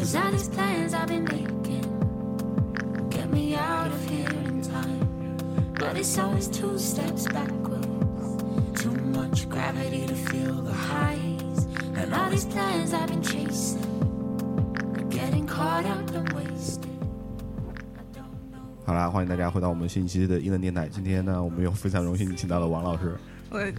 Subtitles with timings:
[0.00, 1.84] Cause all these plans I've been making
[3.10, 5.06] get me out of here in time.
[5.78, 7.86] But it's always two steps backwards.
[8.80, 11.66] Too much gravity to feel the highs.
[11.94, 13.84] And all these plans I've been chasing
[14.96, 16.88] are getting caught up and wasted.
[17.94, 18.70] I don't know.
[18.86, 20.88] 好啦，欢迎大家回到我们新一期的英文电台。
[20.88, 23.14] 今天呢，我们又非常荣幸请到了王老师。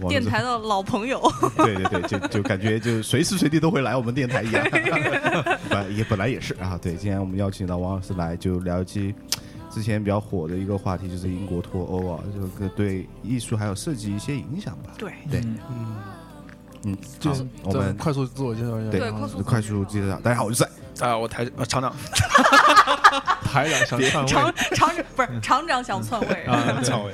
[0.08, 1.20] 电台的老朋友，
[1.56, 4.64] 对对对，就就感觉就随时随地都会来我们电台一样。
[5.70, 9.14] 本也本来也是啊，对，今天我们邀请到王老师来，就聊一期
[9.70, 14.92] 之前比较火的一个话题，就是英国脱欧啊，这个对艺术还有设计一些影响吧。
[14.98, 15.96] 对对，嗯，
[16.84, 18.90] 嗯，就是，我们快速自我介绍一下。
[18.90, 20.20] 对对快速快速介绍。
[20.22, 20.68] 大家好，我是赛。
[21.00, 21.90] 啊，我台呃厂长
[23.42, 26.44] 台长想篡厂位厂长不是厂长想篡位。
[26.44, 27.12] 啊，对篡位，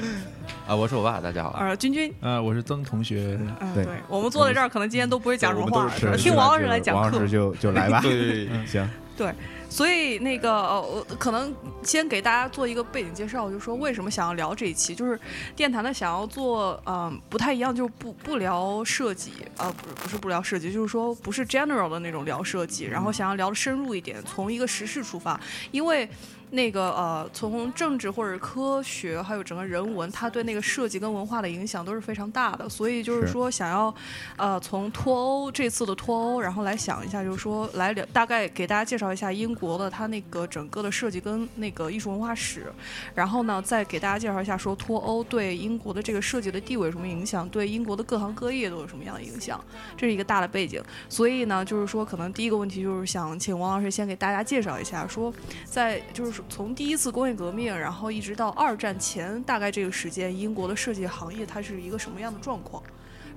[0.69, 1.57] 啊，我是我爸，大家好。
[1.59, 7.27] 呃，君君，啊，我是曾同学，嗯，对对我们坐在这儿，可能今天都不会讲什么话，是听王老师来讲课王老师。
[7.31, 8.03] 就 就来吧。
[8.03, 8.87] 对，行，
[9.17, 9.33] 对
[9.71, 15.19] 所以那个呃，我可能先给大家做一个背景介绍，就是说为什么想要聊这一期，就是
[15.57, 25.41] 电台呢想要做嗯、不太一样，就是不不聊设计啊、不是不是不聊设计，就是说不是 general 的那种聊设计，然后想要聊的深入一点，从一个时事出发，
[25.71, 26.07] 因为。
[26.51, 32.69] 那个呃，从政治或者科学，还有整个人文，它对那个设计跟文化的影响都是非常大的。
[32.69, 33.95] 所以就是是说，想要
[34.37, 42.73] 呃从脱欧这次的脱欧，然后来想一下，就是说来了大概给大家介绍一下英国的它那个整个的设计跟那个艺术文化史，
[43.15, 49.63] 然后呢再给大家介绍一下说脱欧对英国的这个设计的地位有什么影响，对英国的各行各业都有什么样的影响，
[49.97, 50.83] 这是一个大的背景。
[51.09, 55.33] 所以呢，就是说可能第一个问题就是想请王老师先给大家介绍一下，说
[55.65, 62.83] 在就是说从第一次工业革命，然后一直到二战前大概这个时间，英国的设计行业它是一个什么样的状况？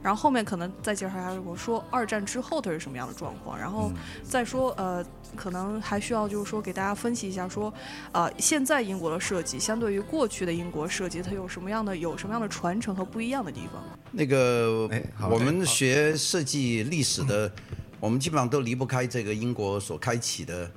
[0.03, 3.91] 然后后面可能再介绍一下，我说二战之后它是什么样的状况，然后
[4.23, 7.71] 再说呃，可能还需要就是说给大家分析一下说，
[8.11, 13.83] 呃，现在英国的设计相对于过去的英国设计，它有什么样的有什么样的传承和不一样的地方？
[14.11, 17.51] 那个哎我们学设计历史的，
[17.99, 20.69] 我们基本上都离不开这个英国所开启的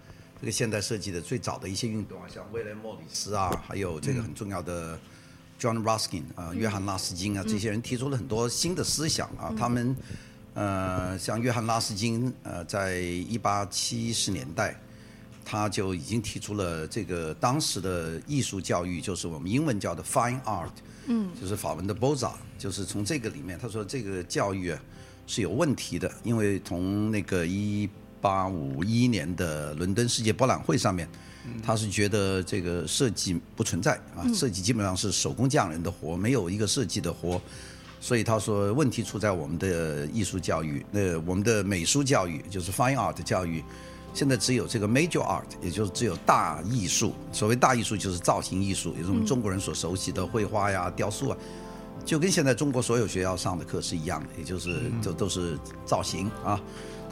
[0.45, 4.95] 这个现代设计的最早的一些运动啊，像威廉莫里斯啊，还有这个很重要的
[5.59, 9.97] John Ruskin 啊、约翰拉斯金啊，这些人提出了很多新的思想啊，他们
[10.53, 14.79] 呃，像约翰拉斯金呃，在一八七十年代。
[15.47, 20.71] 他就已经提出了这个当时的艺术教育，就是我们英文叫的 fine art，
[21.07, 24.83] 嗯，就是法文的 Beaux-Arts，就是从这个里面，他说这个教育啊
[25.27, 27.87] 是有问题的，因为从那个一
[28.25, 31.07] 八五一年的伦敦世界博览会上面，
[31.63, 37.39] 他是觉得这个设计不存在啊，设计基本上是手工匠人的活，没有一个设计的活。
[38.01, 43.63] 所以他说，问题出在我们的艺术教育，那，我们的美术教育，就是 fine art 教育，
[44.15, 47.13] 现在只有这个 major art，也就是只有大艺术。
[47.31, 51.37] 所谓大艺术就是造型艺术，也是我们中国人所熟悉的绘画呀、雕塑啊，
[52.05, 56.61] 就跟现在中国所有学校上的课是一样的，也就是都都是造型啊。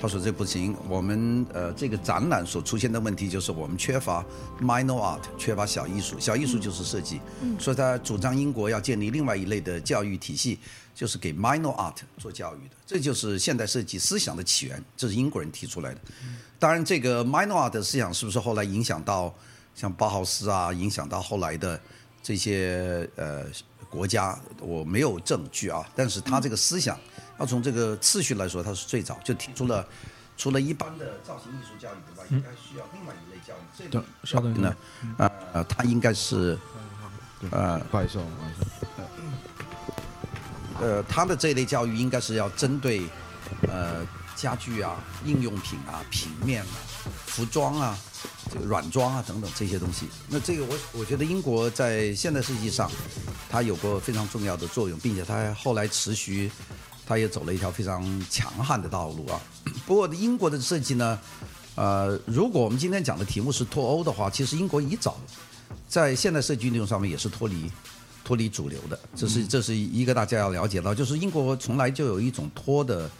[0.00, 4.24] 他说这不行，我们呃这个展览所出现的问题就是我们缺乏
[4.60, 7.20] minor art，缺乏小艺术，小艺术就是设计，
[7.56, 10.58] 所以他主张英国要建立另外一类的教育体系，
[10.92, 16.00] 就是给 minor art 做教育的，这就是现代设计思想的起源，这是英国人提出来的。
[16.58, 19.32] 当然，这个 minor art 的思想是不是后来影响到
[19.72, 21.80] 像包豪斯啊，影响到后来的
[22.20, 23.44] 这些呃
[23.92, 25.86] 国家，我没有证据啊。
[25.94, 26.98] 但是他这个思想，
[27.38, 29.86] 要从这个次序来说，他是最早就提出了，
[30.38, 33.58] 除了一般的造型艺术教育以外，应该需要另外一类教育。
[33.76, 34.76] 这对个稍等一下呢，
[35.52, 36.58] 呃，他应该是
[37.50, 38.64] 呃不好意思哦，不好意思。
[40.80, 43.02] 呃，他的这一类教育应该是要针对
[43.68, 44.04] 呃
[44.34, 46.74] 家具啊、应用品啊、平面啊、
[47.26, 47.96] 服装啊、
[48.52, 50.06] 这个软装啊等等这些东西。
[50.28, 52.90] 那这个我我觉得英国在现代设计上，
[53.48, 56.50] 它有过非常重要的作用，并且它后来持续，
[57.06, 59.40] 它也走了一条非常强悍的道路啊。
[59.86, 61.18] 不过英国的设计呢，
[61.76, 65.16] 呃，如果我们今天讲的题目是脱欧的话，其实英国一早
[65.88, 67.70] 在现代设计运动上面也是脱离
[68.24, 73.10] 脱离主流的，这是这是一个大家要了解到，就是英国从来就有一种脱的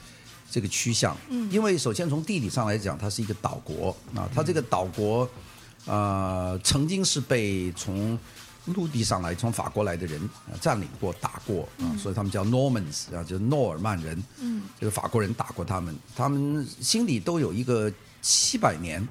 [0.53, 5.27] 这个趋向，嗯，因为首先从地理上来讲，它是一个岛国啊，它这个岛国，
[5.87, 8.19] 呃，曾经是被从
[8.67, 17.91] 陆地上来从法国来的人啊占领过、打过啊，所以他们叫 Normans 啊，就是诺尔曼人，嗯，这个法国人打过他们，他们心里都有一个
[18.21, 19.09] 七百年。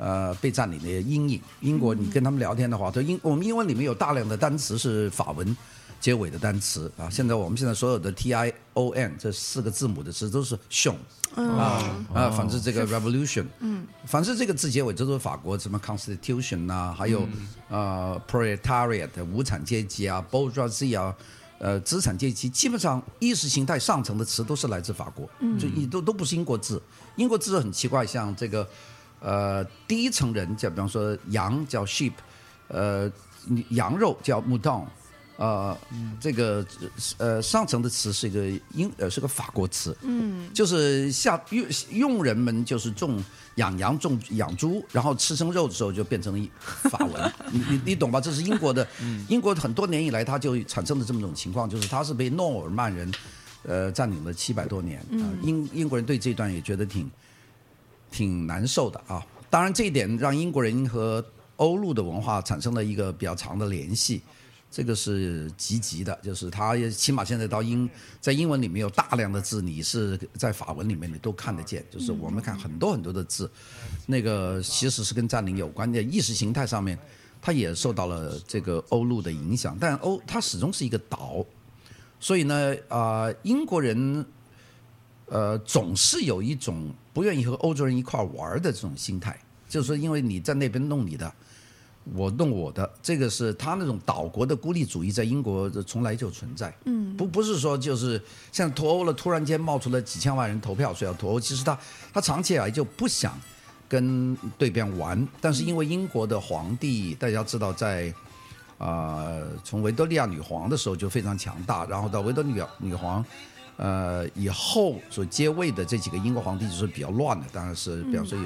[0.00, 1.42] 呃，被占领的阴影。
[1.60, 5.56] 英国，你跟他们聊天的话，都英我们英文里面有大量的单词是法文，
[6.00, 7.08] 结尾的单词啊。
[7.10, 10.96] 现在我们现在所有的 T I O N 这四个字母的词都是 “shon”
[11.34, 17.28] 啊啊，反正这个 revolution，嗯，反正这个字结尾这都是法国什么 constitution 呐、还有
[17.68, 21.14] 呃 proletariat 无产阶级啊，bourgeoisie 啊。
[21.60, 25.28] 呃，资产阶级基本上意识形态上层的词都是来自法国，
[25.58, 26.80] 就你都都不是英国字。
[27.16, 28.64] 英国字很奇怪，像这个
[29.18, 32.12] 呃第一层人叫，比方说羊叫 sheep，
[32.68, 33.10] 呃
[33.70, 34.84] 羊肉叫 mouton，
[35.38, 35.76] 呃
[36.20, 36.66] 这个
[37.16, 43.22] 呃上层的词是一个英呃是个法国词，嗯，就是下用用人们就是种
[43.54, 46.50] 养羊种养猪，然后吃生肉的时候就变成了一
[46.90, 48.20] 法文， 你你你懂吧？
[48.20, 48.86] 这是英国的，
[49.28, 53.10] 英国很多年以来它就产生了这么种情况，就是它是被诺尔曼人
[53.62, 57.08] 呃占领了七百多年，啊英英国人对这段也觉得挺
[58.10, 59.24] 挺难受的啊。
[59.48, 61.24] 当然，这一点让英国人和
[61.56, 64.20] 欧陆的文化产生了一个比较长的联系，
[64.70, 67.88] 这个是积极的，就是它起码现在到英
[68.20, 73.50] 在英文里面有大量的字，你是在法文里面你都看得见，就是我们看很多很多的字，
[74.06, 76.98] 那个其实是跟占领有关的，意识形态上面
[77.40, 81.44] 它也受到了这个欧陆的影响，但欧它始终是一个岛，
[82.20, 84.24] 所以呢，啊、英国人。
[85.30, 89.38] 呃，总是有一种不愿意和欧洲人一块玩的这种心态，
[89.68, 91.30] 就是说，因为你在那边弄你的，
[92.14, 96.72] 我弄我的，这个是他那种岛国的孤立主义，在英国从来就存在。
[96.84, 98.20] 嗯，不不是说就是
[98.52, 101.78] 像脱欧了，突然间冒出了几千万人投票说要脱欧，其实他
[102.12, 103.38] 他长期以来就不想
[103.88, 108.12] 跟对边玩，但是因为英国的皇帝，大家知道在。
[108.78, 109.26] 啊、
[109.64, 113.24] 从维多利亚女皇的时候就非常强大，然后到维多利亚女皇，
[113.76, 118.44] 呃以后所接位的这几个英国皇帝就是比较乱的，当然是比方说有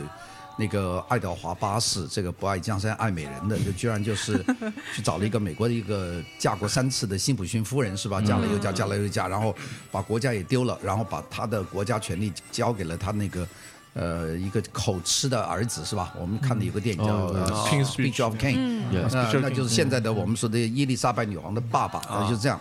[0.63, 4.45] 那个爱德华八世，这个不爱江山爱美人的，就居然就是
[4.95, 8.21] 去找了一个美国的一个嫁过三次的辛普逊夫人是吧？
[8.21, 9.53] 嫁了又嫁，嫁了又嫁，然后
[9.91, 13.45] 把国家也丢了，然后把他的国家权力交给了他那个。
[13.95, 16.15] 呃，一个口吃的儿子是吧？
[16.19, 17.29] 我们看的有个电影叫
[17.85, 22.59] Speech of King，、那那就是现在的我们说的伊丽莎白女王的爸爸，呃就是这样。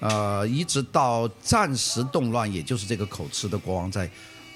[0.00, 4.10] 呃，一直到暂时动乱，也就是这个口吃的国王在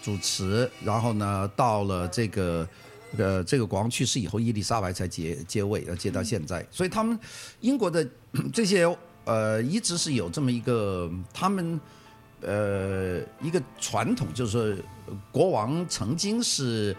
[0.07, 2.69] 主持，然后呢，到了这个
[3.17, 6.65] 呃这个国王去世以后，伊丽莎白才接接位，要接到现在。
[6.71, 7.19] 所以他们
[7.61, 8.09] 英国的
[8.53, 8.87] 这些
[9.25, 11.81] 呃，一直是有这么一个他们
[12.41, 14.81] 呃一个传统，就是
[15.33, 16.95] 国王曾经是。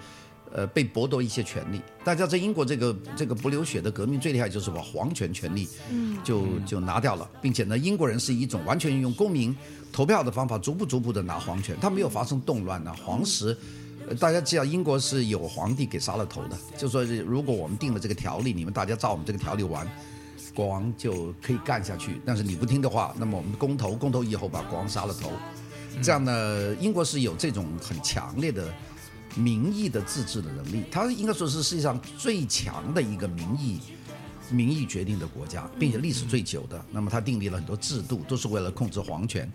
[0.57, 1.79] 呃，被剥夺一些权利。
[2.03, 5.69] 大家在英国这个这个不流血的革命最厉害，就是把皇权权利
[6.23, 9.55] 就就拿掉了，并且呢，英国人是一种完全用公民
[9.93, 12.91] 投票的方法，逐步逐步的拿皇权，他没有发生动乱呢。
[13.05, 13.55] 皇室，
[14.09, 19.87] 呃大家知道英国是有皇帝给杀了头的，就说如果我们定了这个条例，你们大家照我们这个条例玩。
[20.55, 25.31] 国王就可以干下去，但是你不听的话，那么我们公投，公投以后把国王杀了头，
[26.01, 28.67] 这样呢，英国是有这种很强烈的
[29.37, 33.79] 民意的自治的能力，它应该说是世界上最强的一个民意
[34.49, 36.83] 民意决定的国家，并且历史最久的。
[36.91, 39.49] 那么它订立了很多制度，都是为了控制皇权。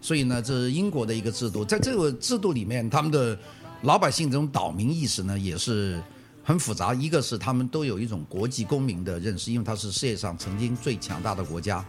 [0.00, 3.38] 所以呢，这是英国的一个制度，在这个制度里面，他们的
[3.82, 5.98] 老百姓这种岛民意识呢，也是
[6.42, 6.92] 很复杂。
[6.92, 11.82] 一个是他们都有一种国际公民的认识，因为它是世界上曾经最强大的国家，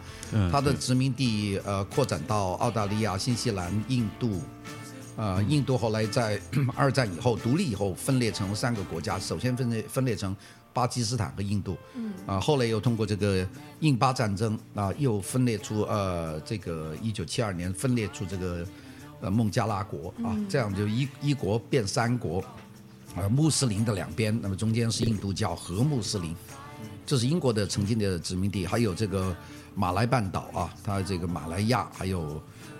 [0.50, 4.40] 它的殖民地呃扩展到澳大利亚、新西兰、印度。
[5.16, 6.38] 呃，印度后来在
[6.76, 10.36] 二战以后独立以后分裂成三个国家，首先分裂分裂成
[10.74, 13.48] 巴基斯坦和印度，嗯，啊，后来又通过这个
[13.80, 18.66] 印巴战争啊，又分裂出呃这个一九七二年分裂出这个
[19.22, 22.44] 呃孟加拉国啊，这样就一一国变三国，
[23.16, 26.36] 呃穆斯林的两边，那么中间是印度教和穆斯林，
[27.06, 29.34] 这是英国的曾经的殖民地，还有这个
[29.74, 32.38] 马来半岛啊，它这个马来亚还有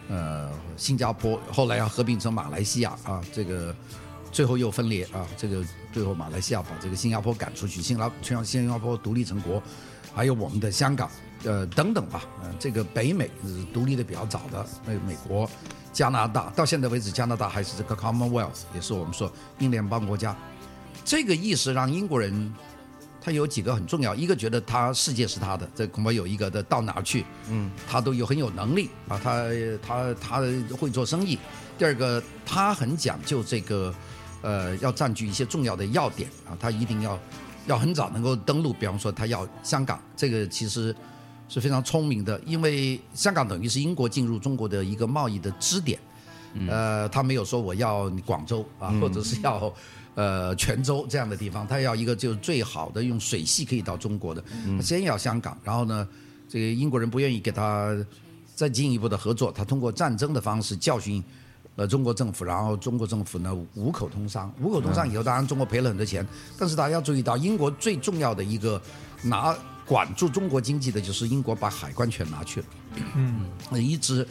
[0.08, 3.74] 呃新加坡，后来要合并成马来西亚啊，这个
[4.30, 9.62] 最后又分裂啊，这个最后马来西亚把这个新加坡赶出去，新加全新加坡独立成国，
[10.14, 11.10] 还有我们的香港
[11.44, 15.48] 呃等等吧，呃这个北美是独立的比较早的，那个美国。
[15.92, 20.36] 加拿大到现在为止，加拿大还是这个 Commonwealth，也是我们说英联邦国家。
[21.06, 22.54] 这个意识让英国人
[23.26, 29.46] 他有几个很重要，一个觉得他世界是他的，这恐怕有一个的到哪去，嗯，他都有很有能力啊，他
[29.84, 30.40] 他他
[30.78, 31.36] 会做生意。
[31.76, 33.92] 第二个，他很讲究这个，
[34.42, 37.18] 呃，要占据一些重要的要点啊，他一定要
[37.66, 40.94] 要很早能够登陆，比方说他要香港，这个其实
[41.48, 45.98] 是非常聪明的，因为香港等于是英国进入中国的一个贸易的支点。
[46.68, 49.74] 呃，他没有说我要广州啊，或者是要
[50.16, 54.42] 呃泉州这样的地方，他要一个就是最好的用水系可以到中国的，
[54.82, 56.08] 先要香港，然后呢，
[56.48, 57.94] 这个英国人不愿意给他
[58.54, 61.22] 再进一步的合作，他通过战争的方式教训
[61.76, 66.26] 呃中国政府，然后中国政府呢五口通商，五口通商以后，当然中国赔了很多钱，
[66.58, 68.80] 但是大家要注意到，英国最重要的一个
[69.22, 69.56] 拿
[69.86, 72.66] 管住中国经济的就是英国把海关权拿去了，
[73.14, 74.26] 嗯，一直。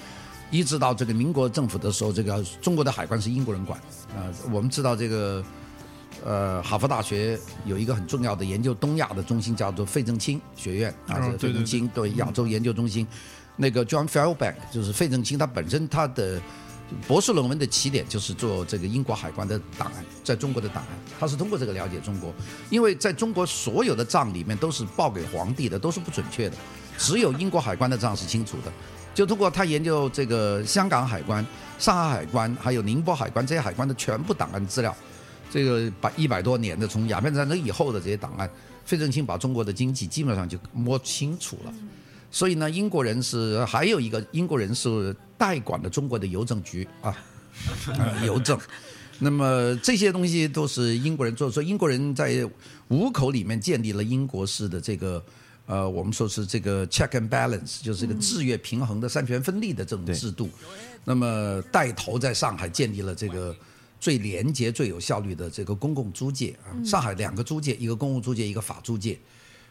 [0.52, 3.78] 一直到这个民国政府的时候，这个中国的海关是英国人管。
[4.16, 5.44] 啊、我们知道这个，
[6.24, 13.06] 呃，哈佛大学有一个很重要的研究东亚的中心，叫做费正清学院啊，这费正清对亚洲研究中心。
[13.58, 16.42] 那个 John Fairbank 就是费正清，他本身他的
[17.08, 22.34] 博士论文的起点就是做这个英国海关的档案，在中国的档案，他是通过这个了解中国，
[22.70, 26.58] 因为在中国所有的账里面都是报给皇帝的，都是不准确的，
[26.98, 28.72] 只有英国海关的账是清楚的。
[29.14, 31.46] 就通过他研究这个香港海关、
[31.80, 34.94] 上海海关，还有宁波海关这些海关的全部档案资料，
[35.56, 38.50] 这个百一百多年的从鸦片战争以后的这些档案，
[38.84, 41.74] 费正清把中国的经济基本上就摸清楚了。
[42.30, 47.16] 所以呢，英国人是还有一个英国人是代管的中国的邮政局啊，
[47.88, 48.60] 呃邮政。
[49.20, 52.46] 那么这些东西都是英国人做，所以英国人在
[52.90, 55.24] 五口里面建立了英国式的这个
[55.68, 60.50] 呃，我们说是这个 check and balance，就是这个制约平衡的三权分立的这种制度。
[61.06, 63.56] 那么带头在上海建立了这个
[64.06, 69.18] 最廉洁、最有效率的这个公共租界啊，上海两个租界，一个公共租界，一个法租界。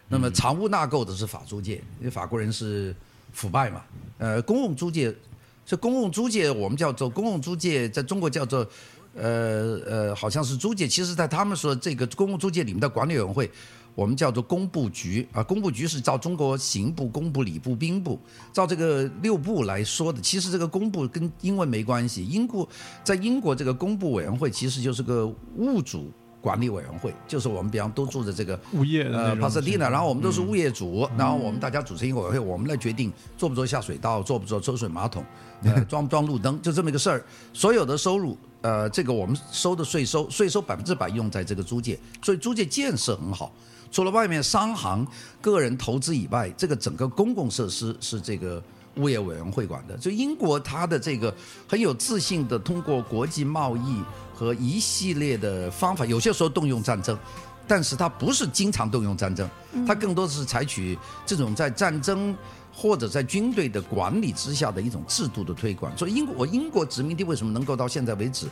[0.09, 2.93] 那么藏污纳垢的是法租界，因为法国人是
[3.33, 3.85] 腐败嘛。
[4.19, 5.15] 呃，公共租界，
[5.65, 8.69] 这公共租界我们叫做公共租界，在中国叫做
[9.15, 10.89] 呃呃，好像是租界。
[10.89, 13.49] 其实，在他们说这个公共租界里面的管理委员会，
[13.95, 15.43] 我们叫做工部局啊。
[15.43, 18.19] 工部局是照中国刑部、工部、礼部、兵部，
[18.53, 20.21] 照这个六部来说的。
[20.21, 22.69] 其实这个工部跟英文没关系，英国
[23.03, 26.11] 在英国这个工部委员会其实就是个物主。
[26.41, 35.25] 管理委员会就是我们，比方都住的这个物业的呃帕萨蒂娜，然后我们都是物业主，然后我们大家组成一个委员会，我们来决定做不做下水道，做不做抽水马桶，
[35.63, 37.25] 呃，装不装路灯，就这么一个事儿。
[37.55, 43.51] 所有的收入，呃，这个我们收的税收，税收百分之百用在这个租界，所以租界建设很好。
[43.95, 45.07] 除了外面商行、
[45.41, 48.61] 个人投资以外，这个整个公共设施是这个
[48.97, 49.97] 物业委员会管的。
[50.01, 51.33] 所以英国它的这个
[51.69, 54.03] 很有自信的通过国际贸易
[54.35, 57.17] 和一系列的方法，有些时候动用战争。
[57.69, 59.49] 但是它不是经常动用战争，
[59.87, 62.37] 它更多的是采取这种在战争
[62.73, 65.97] 或者在军队的管理之下的一种制度的推广。
[65.97, 68.49] 所以英国，我英国殖民地为什么能够到现在为止，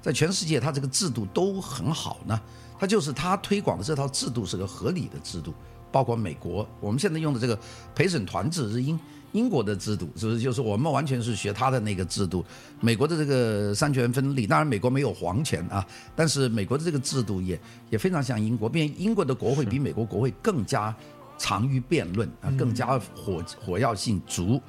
[0.00, 2.40] 在全世界它这个制度都很好呢？
[2.78, 5.54] 它就是它推广的这套制度是个合理的制度，
[5.90, 7.58] 包括美国我们现在用的这个
[7.94, 8.98] 陪审团制是英
[9.32, 10.40] 英国的制度，是不是？
[10.40, 12.44] 就是我们完全是学他的那个制度。
[12.80, 20.94] 美国的这个三权分立，当然美国没有皇权啊，但是美国的这个制度也也非常像英国，并且英国的国会比美国国会更加
[21.36, 24.60] 长于辩论啊，更加火火药性足。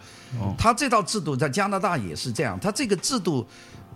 [0.58, 3.46] 他这套制度在加拿大也是这样，他这个制度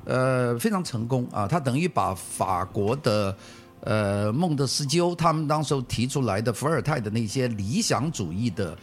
[0.06, 3.36] 呃非常成功啊，他等于把法国的。
[3.84, 8.78] 呃，孟德斯鸠他们当时提出来的伏尔泰的那些理想主义的，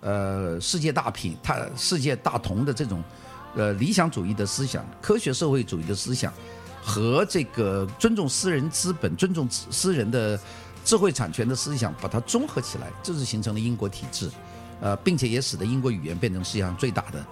[0.00, 3.02] 呃，世界大品、他世界大同的这种，
[3.56, 6.30] 呃，理想主义的思想、科学社会主义的思想，
[6.82, 10.38] 和这个尊重私人资本、尊重私私人的
[10.84, 14.28] 智慧产权的思想，把它综合起来，这是形成了英国体制，
[14.82, 17.24] 呃，并且也使得英国语言变成世界上最大的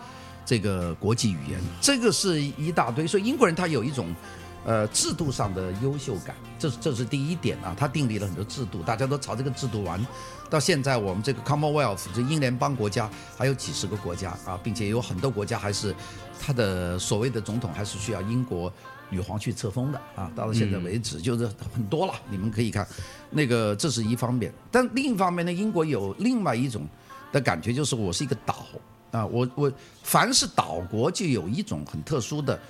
[0.47, 1.61] 这个国际语言。
[1.83, 4.15] 这个是一大堆，所以英国人他有一种。
[4.63, 7.75] 呃，制度上的优秀感，这是这是第一点啊。
[7.79, 10.05] 他订立了很多制度，大家都朝这个制度玩。
[10.51, 15.95] 到现在，我们这个 Commonwealth 这英联邦国家还有几十个国家啊，并且有很多国家还是
[16.39, 18.71] 他的所谓的总统还是需要英国
[19.09, 20.31] 女皇去册封的啊。
[20.37, 22.13] 到了现在为止，就是很多了。
[22.29, 22.87] 你们可以看，
[23.31, 26.87] 那个这是一方面，但另一方面呢，英国有另外一种
[27.33, 28.67] 的感觉，就是我是一个岛
[29.11, 32.61] 啊，我我凡是岛国就有一种很特殊的，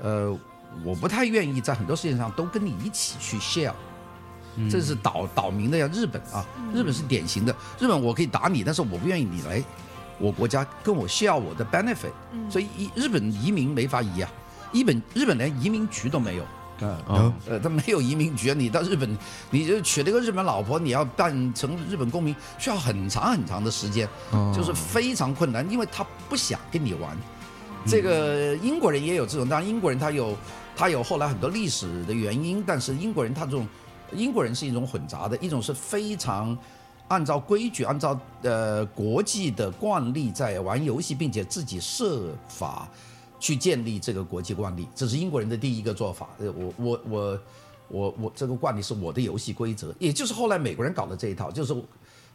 [0.00, 0.38] 呃。
[0.84, 3.72] 我不太愿意在很多事情上都跟你一起去 share，
[4.70, 5.88] 这是岛岛民的呀。
[5.92, 7.54] 日本啊，日本是典型的。
[7.78, 9.62] 日本我可以打你，但是我不愿意你来
[10.18, 12.12] 我国家跟我 share 我的 benefit。
[12.50, 14.30] 所以日本移民没法移啊，
[14.72, 16.44] 日本日本连移民局都没有。
[16.80, 19.16] 嗯呃，他没有移民局，你到日本，
[19.50, 24.08] 你就娶了一个日本老婆，你要办成日本公民，需要很长很长的时间，
[24.52, 27.16] 就是非常困难，因为他不想跟你玩。
[27.86, 30.36] 这个英国人也有这种，当然英国人他有。
[30.74, 33.66] 他有后来很多历史的原因，但是英国人他这种，
[34.12, 36.56] 英国人是一种混杂的，一种是非常
[37.08, 42.88] 按照规矩、按照呃国际的惯例在玩游戏，并且自己设法
[43.38, 46.28] 去建立这个国际惯例，这是英国人的第一个做法。
[46.38, 47.40] 我我我
[47.88, 51.74] 我我这个惯例是我的游戏规则，也就是后来美国人搞的这一套，就是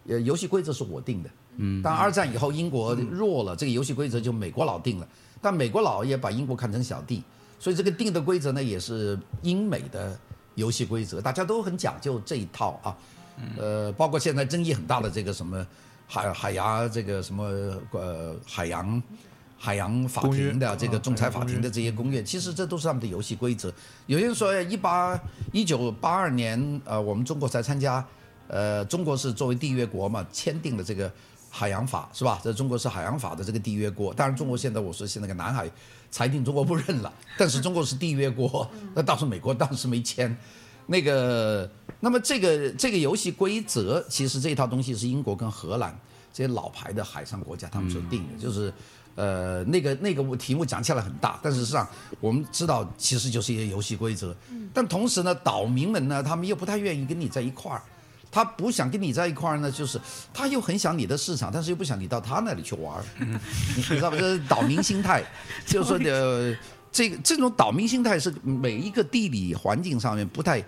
[0.08, 1.30] 呃，游戏规则是我定的。
[1.58, 5.08] 嗯，但二战以后英国弱了，这个游戏规则就美国佬定了。
[5.42, 7.24] 但美国佬也把英国看成小弟，
[7.60, 10.18] 所以这个定的规则呢，也是英美的
[10.56, 12.96] 游戏规则，大家都很讲究这一套啊。
[13.56, 15.66] 呃，包括现在争议很大的这个什么
[16.08, 17.44] 海海牙这个什么
[17.92, 19.02] 呃海洋
[19.58, 23.72] 海洋法庭的这个啊仲裁法庭的这些公约，其实这都是他们的游戏规则。
[24.08, 25.20] 有些人说，一八
[25.52, 28.04] 一九八二年，呃，我们中国才参加，
[28.48, 31.12] 呃，中国是作为缔约国嘛，签订了这个
[31.50, 32.40] 海洋法，是吧？
[32.44, 34.12] 这中国是海洋法的这个缔约国。
[34.14, 35.70] 当然，中国现在我说现在个南海
[36.10, 40.36] 裁定中国不认了， 但是中国是缔约国，那倒是美国当时没签。
[40.86, 45.98] 那个，那么这个这个游戏规则，其实这一套东西是英国跟荷兰
[46.32, 48.74] 这些老牌的海上国家他们所定的，就是。
[49.18, 51.88] 呃，那个那个题目讲起来很大，但事实上
[52.20, 54.38] 我们知道，其实就是一些游戏规则。
[54.72, 57.82] 但同时呢，岛民们呢，他们又不太愿意跟你在一块儿，
[58.32, 60.00] 他不想跟你在一块儿呢，就是
[60.34, 63.38] 他又很想你的市场，但是又不想你到他那里去玩儿， 你
[63.78, 64.18] 你知道吧？
[64.18, 65.24] 这是岛民心态，
[65.66, 66.58] 就是说的
[66.92, 70.64] 这个这种岛民心态是每一个地理环境上面不太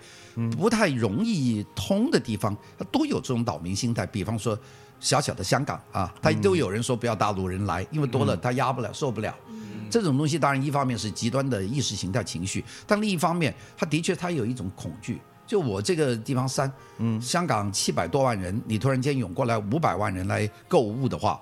[0.56, 4.06] 不太容易通的地方，它都有这种岛民心态。
[4.06, 4.58] 比方说
[5.00, 9.34] 小小的香港啊，他都有人说不要大陆人来，因为多了他压不了，受不了。
[9.90, 15.20] 这种东西当然一方面是极端的意识形态情绪，但另一方面，他的确他有一种恐惧。
[15.50, 21.40] 就我这个地方三，嗯，香港七百多万人，你突然间涌过来五百万人来购物的话，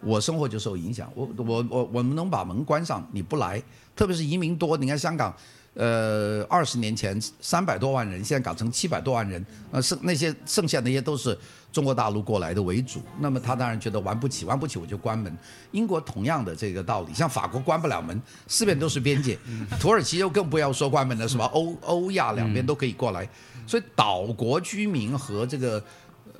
[0.00, 1.12] 我生活就受影响。
[1.14, 3.62] 我我我我们能把门关上，你不来，
[3.94, 5.36] 特别是移民多，你看香港，
[5.74, 11.38] 呃，二十年前三百多万人，现在搞成七百多万人，呃，剩那些剩下那些都是
[11.70, 13.02] 中国大陆过来的为主。
[13.18, 15.30] 那么他当然觉得玩不起，玩不起我就关门。
[15.72, 19.38] 英国同样的这个道理，像法国关不了门，四边都是边界，
[19.78, 21.44] 土耳其又更不要说关门了，是吧？
[21.52, 23.28] 欧欧亚两边都可以过来，
[23.70, 25.80] 所以岛国居民和这个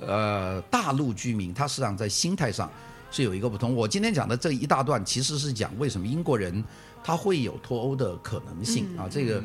[0.01, 2.69] 呃大陆居民，他实际上在心态上
[3.09, 3.73] 是有一个不同。
[3.73, 6.61] 我今天讲的这一大段，其实是讲为什么英国人
[7.01, 9.41] 他会有脱欧的可能性啊，这个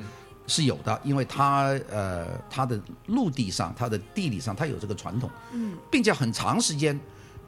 [0.49, 2.76] 是有的，因为他呃他的
[3.07, 6.99] 陆地上、他的地理上，他有这个传统，嗯，并且很长时间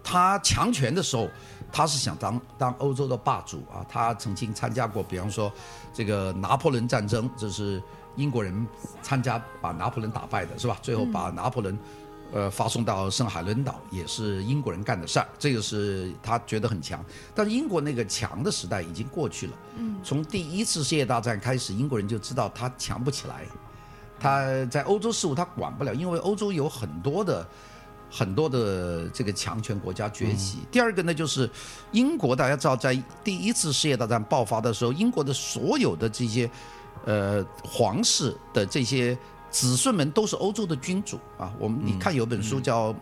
[0.05, 1.29] 他强权的时候，
[1.73, 5.53] 他是想当当欧洲的霸主啊，他曾经参加过，比方说
[5.93, 7.83] 这个拿破仑战争，这是
[8.19, 8.67] 英国人
[9.01, 10.77] 参加把拿破仑打败的是吧？
[10.83, 11.79] 最后把拿破仑。
[12.31, 17.03] 呃，发送到圣海伦岛也是英国人干的事儿，这个是他觉得很强。
[17.35, 19.53] 但是英国那个强的时代已经过去了。
[19.79, 23.47] 嗯，从第一次世界大战开始，英国人就知道他强不起来，
[24.21, 27.49] 他在欧洲事务他管不了，因为欧洲有很多的
[28.11, 30.59] 很多的这个强权国家崛起。
[30.71, 31.49] 第二个呢，就是
[31.93, 36.51] 英国，大家知道，在第一次世界大战爆发的时候，英国的所有的这些
[37.05, 39.17] 呃皇室的这些
[39.51, 41.53] 子孙们都是欧洲的君主啊。
[41.59, 42.95] 我们你看有本书叫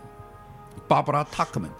[0.88, 1.70] Barbara Tuchman。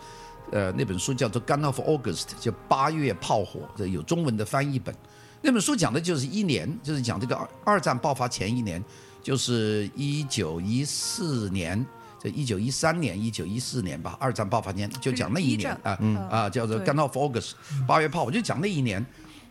[0.53, 4.95] 呃，那本书叫做《Gun of August》，叫八月炮火，这有中文的翻译本。
[5.42, 8.81] 那本书讲的就是一年，就是讲这个二二战爆发前一年，
[9.21, 11.85] 就是一九一四年，
[12.23, 15.99] 这一九一三年、一九一四年吧，二战爆发年就讲那一年啊
[16.31, 17.51] 啊，叫做《对 Gun of August》，
[17.85, 19.05] 八月炮我，就讲那一年。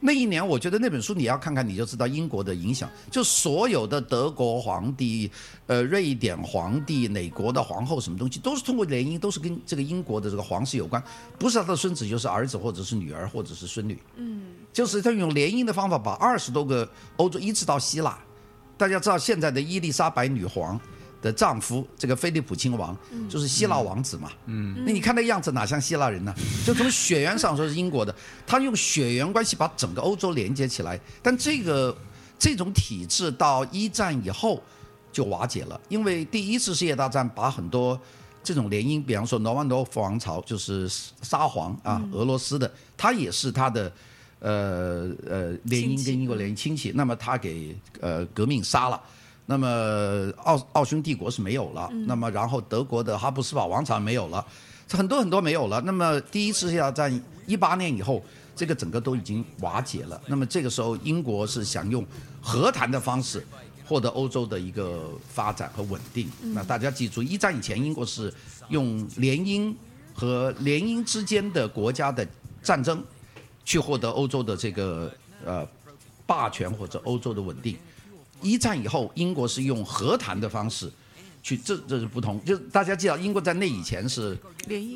[0.06, 2.88] 那一年，我觉得那本书你要看看，你就知道英国的影响。
[3.10, 5.32] 就所有的德国皇帝、
[5.66, 11.04] 呃瑞典皇帝、哪国的皇后，什么东西都是通过联姻，都是跟这个英国的这个皇室有关，
[11.40, 13.98] 不是他的孙子就是儿子，或者是女儿，或者是孙女。
[14.16, 16.88] 嗯，就是他用联姻的方法把二十多个
[17.18, 18.20] 欧洲一直到希腊。
[18.78, 20.80] 大家知道现在的伊丽莎白女皇
[21.22, 22.96] 的丈夫，这个菲利普亲王，
[23.30, 24.32] 就是希腊王子嘛。
[24.46, 26.34] 嗯，那你看那样子哪像希腊人呢？
[26.66, 31.00] 就从血缘上说是英国的，他用血缘关系把整个欧洲连接起来。
[31.22, 31.96] 但这个
[32.38, 34.62] 这种体制到一战以后
[35.12, 38.00] 就瓦解了，因为第一次世界大战把很多
[38.44, 40.88] 这种联姻，比方说诺曼诺夫王朝就是
[41.22, 43.92] 沙皇啊，俄罗斯的，他也是他的。
[44.40, 49.02] 呃呃，联姻跟英国联姻亲戚，那么他给呃革命杀了，
[49.46, 54.46] 那么奥奥匈帝国是没有了，那么然后德国的哈布斯堡王朝没有了，
[54.88, 55.82] 这很多很多没有了。
[55.82, 58.24] 那么第一次世界大战一八年以后，
[58.56, 60.20] 这个整个都已经瓦解了。
[60.28, 62.06] 那么这个时候，英国是想用
[62.42, 63.46] 和谈的方式
[63.88, 66.30] 获得欧洲的一个发展和稳定。
[66.42, 68.34] 那大家记住，一战以前，英国是
[68.70, 69.74] 用联姻
[70.14, 72.28] 和联姻之间的国家的
[72.62, 73.04] 战争。
[73.68, 75.12] 去获得欧洲的这个
[75.44, 75.68] 呃
[76.28, 77.76] 霸权或者欧洲的稳定。
[78.42, 80.92] 一战以后，英国是用和谈的方式
[81.42, 82.44] 去，这这是不同。
[82.44, 84.38] 就是大家知道，英国在那以前是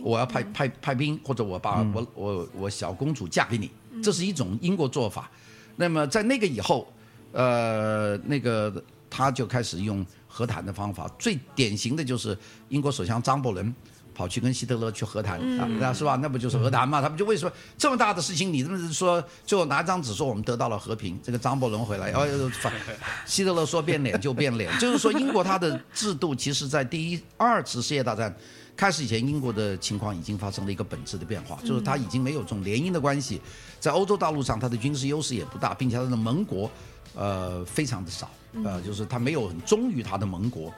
[0.03, 3.69] 我要派派派兵，或者我把我我我小公主嫁给你，
[4.03, 5.29] 这是一种英国做法。
[5.75, 6.91] 那么在那个以后，
[7.31, 13.73] 呃，那个他就开始用和谈的方法，最典型的就是英国首相张伯伦
[14.19, 16.17] 跑去跟希特勒去和谈啊，那是吧？
[16.21, 17.01] 那不就是和谈嘛？
[17.01, 21.17] 他们就为什么这么大的事情，你这么说，最后拿张纸说我们得到了和平？
[21.23, 22.73] 这个张伯伦回来，哦，反
[23.25, 28.35] 希特勒说变脸就变脸，就是说英国它的制度，其实在第一、二次世界大战
[28.75, 33.39] 开始以前，英国的情况已经发生了一个本质的变化，就是它已经没有这种联姻的关系，
[33.79, 36.69] 在欧洲大陆上，它的军事优势也不大，并且它的盟国，
[37.15, 38.29] 呃，非常的少，
[38.65, 40.73] 呃，就是它没有很忠于它的盟国。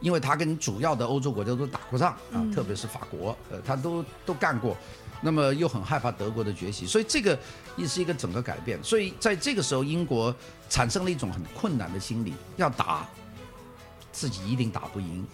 [0.00, 4.76] 因为他跟主要的欧洲国家都打过仗啊，特别是法国，呃，他都都干过，
[5.22, 7.38] 那么又很害怕德国的崛起，所以这个
[7.76, 8.78] 也是一个整个改变。
[8.84, 10.34] 所以在这个时候，英国
[10.68, 13.08] 产生了一种很困难的心理，要打，
[14.12, 15.26] 自己一定打不赢，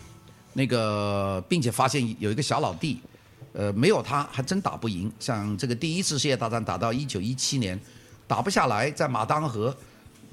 [0.52, 3.00] 那个并且发现有一个小老弟，
[3.52, 5.12] 呃，没有他还真打不赢。
[5.18, 7.78] 像这个第一次世界大战打到一九一七年，
[8.28, 9.76] 打不下来，在马当河。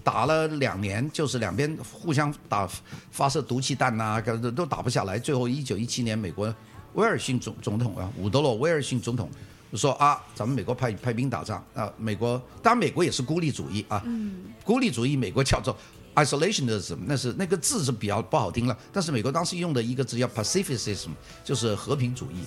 [0.03, 2.67] 打了两年，就是两边互相打
[3.11, 5.19] 发射毒气弹呐，都都打不下来。
[5.19, 6.53] 最后，一九一七年，美国
[6.93, 9.29] 威尔逊总总统啊，伍德洛威尔逊总统
[9.75, 15.77] 说啊，咱们美国派派兵打仗啊，美国当然美国也是孤立主义啊，嗯孤立主义美国叫做
[16.15, 21.09] isolationism，那是那个字是比较不好听了，但是美国当时用的一个字叫 pacificism，
[21.43, 22.43] 就是和平主义。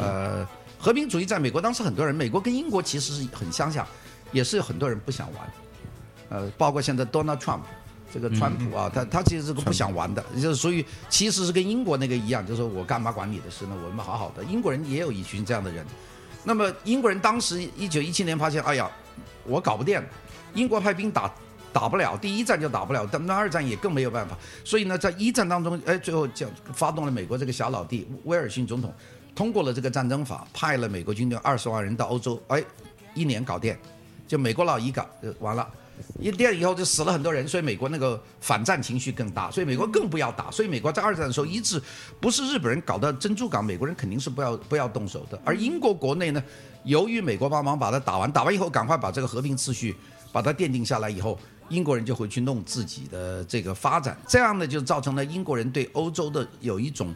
[0.00, 0.46] 呃，
[0.78, 3.86] 和平主义在美国当时很多人，美国跟英国其实是很相像，
[4.32, 5.52] 也是有很多人不想玩。
[6.34, 7.60] 呃，包括现在 Donald Trump
[8.12, 13.76] 这个川普啊，他他其实是个不想玩的，就是所以其实是跟英国那个一样，就是我干嘛管你的事呢？
[13.84, 14.42] 我们好好的。
[14.42, 15.86] 英国人也有一群这样的人。
[16.42, 18.90] 那么英国人当时一九一七年发现，哎呀，
[19.44, 20.02] 我搞不定，
[20.54, 21.32] 英国派兵打
[21.72, 24.36] 打不了，第一战就打不了，但那二战也更没有办法。
[24.64, 28.92] 所以呢，在一战当中，哎，最后就发动了美国这个小老弟威尔逊总统
[29.34, 32.62] 通过了这个战争法，派了美国军队二十万人到欧洲，哎，
[33.14, 33.76] 一年搞定，
[34.28, 35.68] 就美国佬一搞就完了。
[36.20, 40.50] 一电以后就死了很多人，所以美国那个反战情绪更大，所以美国更不要打。
[40.50, 41.80] 所以美国在二战的时候一直
[42.20, 45.40] 不是日本人搞的珍珠港，美国人肯定是不要不要动手的。
[45.44, 46.42] 而英国国内呢，
[46.84, 49.94] 由于美国帮忙把它打完，打完以后赶快把这个和平秩序
[50.32, 57.14] 把它奠定下来以后，英国人就会去弄自己的这个发展，这样呢就造成了英国人对欧洲的有一种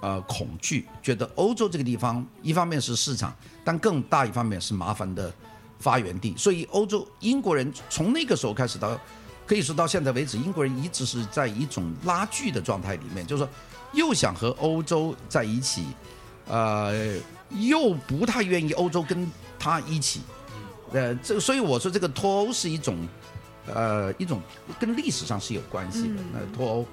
[0.00, 3.34] 呃恐惧，觉得欧洲这个地方一方面是市场，
[3.64, 5.32] 但更大一方面是麻烦的。
[5.78, 8.98] 发源地，所以欧洲英国人从那个时候开始到，
[9.46, 13.50] 可以说到现在为止，英国人一直是在一种拉锯的状态里面，就是说
[13.92, 15.84] 又想和欧洲在一起，
[16.48, 17.14] 呃，
[17.50, 20.22] 又不太愿意欧洲跟他一起，
[20.92, 22.96] 呃，这所以我说这个脱欧是一种，
[23.66, 24.40] 呃，一种
[24.80, 26.22] 跟历史上是有关系的。
[26.32, 26.86] 那脱欧，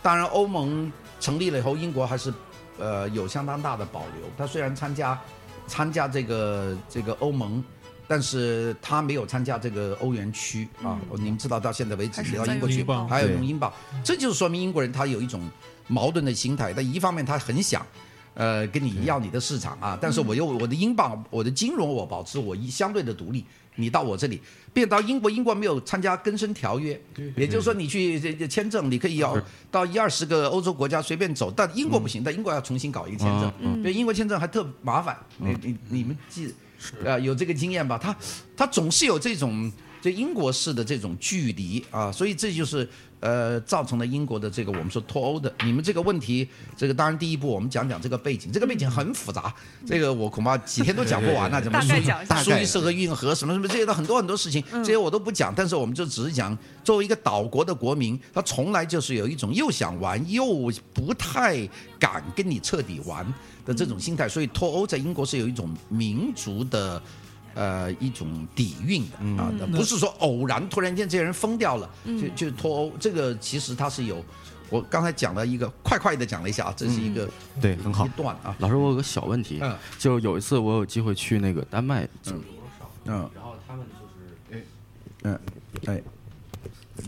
[0.00, 2.32] 当然欧盟成立了以后，英国还是
[2.78, 4.30] 呃有相当大的保留。
[4.36, 5.18] 他虽然参加
[5.66, 7.64] 参加这个这个欧盟。
[8.08, 13.70] 但是他没有参加这个欧元区啊，你们知道到现在为止，只要英国去，还要用英镑，
[14.02, 15.46] 这就是说明英国人他有一种
[15.86, 16.72] 矛盾的心态。
[16.72, 17.86] 但一方面他很想，
[18.32, 23.44] 呃，跟你要你的市场啊，但是我又我的英镑，我的金融我保持我一相对的独立，
[23.74, 24.40] 你到我这里，
[24.72, 26.98] 变到英国，英国没有参加更生条约，
[27.36, 28.18] 也就是说你去
[28.48, 29.38] 签证，你可以要
[29.70, 36.54] 到一二十个欧洲国家随便走，但英国不行，但英国要重新搞一个签证，对，英国签证还特麻烦，你你你们记。
[37.04, 37.98] 啊，有这个经验吧？
[37.98, 38.16] 他
[38.56, 42.88] 他总是有这种这英国式的这种距离啊，所以这就是
[43.20, 45.52] 呃造成了英国的这个我们说脱欧的。
[45.64, 49.52] 你们这个问题，这个当然第一步我们讲讲这个背景，这个背景很复杂，
[49.86, 51.60] 这个我恐怕几天都讲不完了。
[51.60, 55.52] 怎么苏苏伊士河运河什么什么这些的很多很多事情，这些我都不讲。
[55.54, 63.26] 但是我们就只是讲，作为一个岛国的国民，他从来就是有一种又想玩又不太敢跟你彻底玩。
[63.68, 67.02] 的这种心态，所以脱欧在英国是有一种民族的，
[67.58, 72.92] 呃，一种底蕴的啊，不是说偶然突然间这些人疯掉了就就脱欧。
[73.00, 74.24] 这个其实它是有，
[74.70, 77.28] 我刚才讲了一个快快的讲了一下啊，这是一个
[77.60, 78.06] 对很好。
[78.06, 78.54] 一段啊。
[78.60, 79.60] 老师，我有个小问题，
[79.98, 82.42] 就有一次我有机会去那个丹麦，嗯。
[83.06, 84.62] 嗯，然后他们就是哎。
[85.24, 85.40] 嗯
[85.86, 86.02] 哎。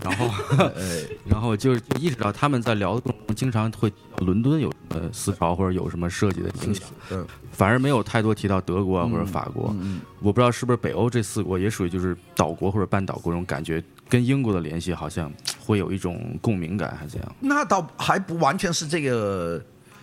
[0.03, 9.74] 然后， 呃，然后就意识到他们在聊的过程中，经常会伦敦有什么思潮或者有什么设计的影响，嗯，反而没有太多提到德国啊或者法国。
[9.81, 17.37] 嗯，我不知道是不是北欧这四国也属于就是岛国或者半岛国这种感觉，跟英国的联系好像会有一种共鸣感，还是怎样？
[17.40, 19.62] 那倒还不完全是这个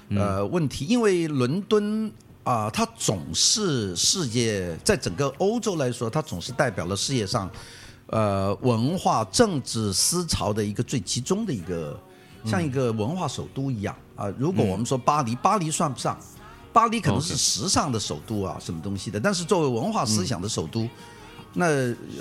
[0.09, 2.11] 呃问题，因为伦敦
[2.43, 7.49] 啊，它总是世界在整个欧洲来说，它总是代表了世界上。
[8.07, 11.99] 呃，文化、政治思潮的一个最集中的一个，
[12.45, 14.31] 像一个文化首都一样啊。
[14.37, 16.17] 如果我们说巴黎，巴黎算不上，
[16.71, 19.19] 巴黎可能是时尚的首都啊，什么东西的。
[19.19, 20.87] 但是作为文化思想的首都，
[21.53, 21.65] 那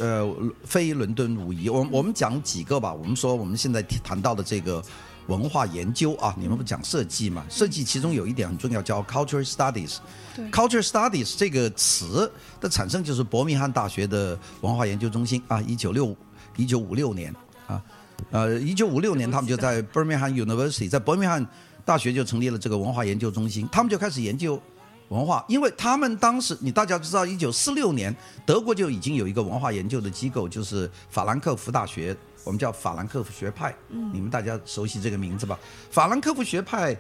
[0.01, 1.69] 呃，非伦敦无疑。
[1.69, 2.93] 我我们讲几个吧。
[2.93, 4.83] 我们说我们现在谈到的这个
[5.27, 7.45] 文化研究啊，你们不讲设计嘛？
[7.49, 9.97] 设计其中有一点很重要，叫 cultural studies。
[10.35, 16.15] 对 culture studies 这个词的产生就是伯明翰大学的文化研究中心啊，一九六
[16.57, 17.35] 一九五六年
[17.67, 17.83] 啊，
[18.31, 21.45] 呃，一九五六年他们就在 Birmingham University，在伯明翰
[21.85, 24.61] 大学就成立了这个文化研究中心，他们就开始研究
[25.09, 35.59] 文化，因为他们当时你大家知道，一九四六年德国就已经有一个文化研究的机构，就是法兰克福大学，我们叫法兰克福学派，你们大家熟悉这个名字吧？
[35.91, 36.97] 法兰克福学派。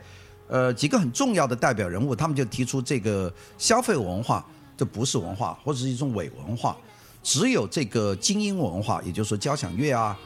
[0.48, 6.76] 呃，几个很重要的代表人物，他们就提出这个消费文化这不是文化，或者是一种伪文化，
[7.20, 10.16] 只有这个精英文化，也就是说交响乐啊、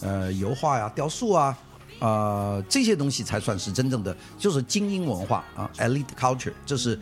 [0.00, 1.56] 呃油画呀、雕塑啊、
[2.00, 6.98] 啊、这些东西才算是真正的，就是精英文化啊，elite culture，这是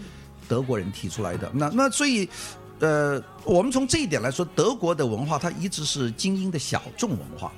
[0.46, 1.50] 德国人提出来的。
[1.54, 2.28] 那那所以，
[2.80, 7.50] 呃，我们从这一点来说，德国的文化它一直是精英的小众文化。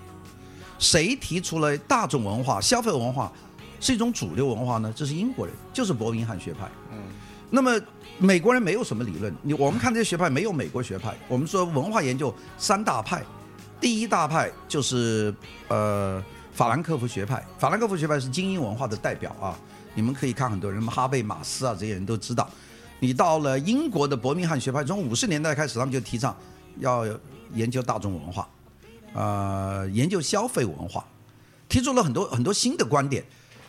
[0.79, 3.33] 谁提出了大众文化、消费文化
[3.81, 4.93] 是一种主流文化呢？
[4.95, 6.69] 这是英国人，就是伯明翰学派。
[6.93, 6.99] 嗯，
[7.51, 7.81] 那么
[8.19, 11.17] 美国人没有什么理论，你我们看这些学派没有美国学派。
[11.29, 13.23] 我们说文化研究三大派，
[13.81, 15.35] 第一大派就是
[15.69, 19.59] 呃法兰克福学派，法兰克福学派是精英文化的代表啊。
[19.95, 22.49] 你们可以看很多人，哈贝马斯啊这些人都知道。
[23.01, 26.37] 你到了英国的伯明翰学派，从五十年代开始，他们就提倡
[26.79, 27.05] 要
[27.55, 28.49] 研究大众文化，
[29.15, 31.05] 呃，研究消费文化，
[31.69, 33.25] 提出了很多很多新的观点。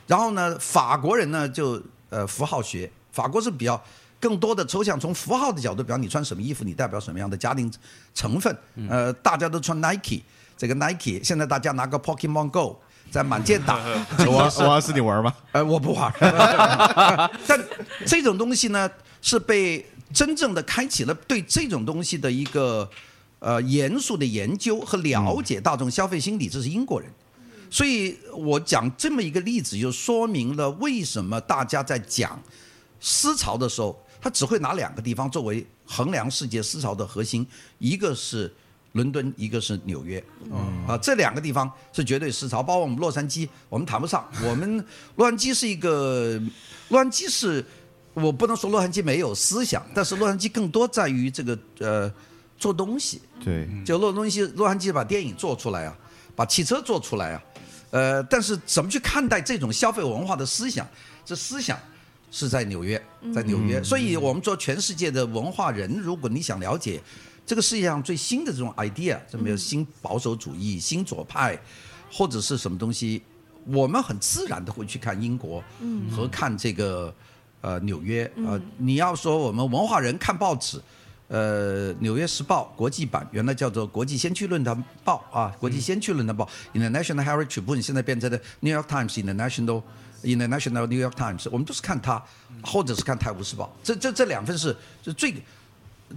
[0.07, 3.81] 然后呢，法国人呢就呃符号学，法国是比较
[4.19, 7.71] 更多的抽象，从符号的角度，比方你穿什么衣服，你代表什么样的家庭
[8.13, 8.55] 成分。
[8.89, 10.21] 呃，大家都穿 Nike，
[10.57, 12.79] 这个 Nike 现在大家拿个 Pokemon Go
[13.11, 13.79] 在满街打，
[14.27, 15.33] 王王老师，你玩吗？
[15.53, 16.11] 呃，我不玩。
[17.47, 17.59] 但
[18.05, 18.89] 这种东西呢，
[19.21, 22.89] 是被真正的开启了对这种东西的一个
[23.39, 27.09] 呃严肃的研究和了解大众消费心理，这是英国人。
[27.71, 32.41] 所以我讲这么一个例子，就说明了为什么大家在讲
[32.99, 37.45] 思潮的时候，他只会拿两个地方作为衡量世界思潮的核心，
[37.77, 38.51] 一个是
[38.93, 40.17] 伦敦，一个是纽约。
[40.87, 44.27] 啊，这两个地方是绝对思潮，包括我们洛杉矶，我们谈不上。
[44.43, 44.83] 我们
[45.15, 46.41] 洛杉矶是一个，
[46.87, 47.63] 洛杉矶是，
[48.15, 52.11] 我不能说洛杉矶没有思想，但是洛杉矶更多在于这个呃
[52.59, 53.21] 做东西。
[53.43, 55.97] 对，就洛东西，洛杉矶把电影做出来啊，
[56.35, 57.43] 把汽车做出来啊，
[57.91, 60.85] 呃，但是怎么去看待这种消费文化的思想？
[61.23, 61.79] 这思想
[62.31, 63.01] 是在纽约，
[63.33, 63.81] 在纽约。
[63.81, 67.01] 所以我们做，全世界的文化人，如果你想了解
[67.45, 71.57] 这个世界上最新的这种 idea，这么有新保守主义、新左派，
[72.11, 73.21] 或者是什么东西，
[73.65, 75.63] 我们很自然的会去看英国，
[76.11, 77.13] 和看这个
[77.61, 78.29] 呃纽约。
[78.45, 80.81] 呃，你要说我们文化人看报纸。
[81.29, 89.65] 呃，《纽约时报》国际版原来叫做《国际先驱论坛报》啊，《国际先驱论坛报》（International Herald Tribune） 现在变成了《New York Times International》
[90.23, 91.47] （International New York Times）。
[91.51, 92.19] 我们都是看它，
[92.63, 93.65] 或者是看《泰晤士报》。
[93.83, 95.35] 这这这两份是是最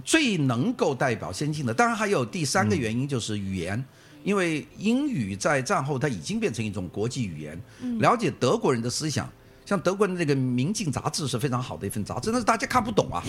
[0.03, 1.71] 最能够代表先进的。
[1.71, 3.85] 当然还有第三个原因就是语言，
[4.23, 7.61] 因为英语在战后它已经变成一种国际语言。
[7.99, 9.29] 了解德国人的思想，
[9.63, 13.21] 像德国的那个《明镜》杂志是非常好的一份杂志，但是大家看不懂啊。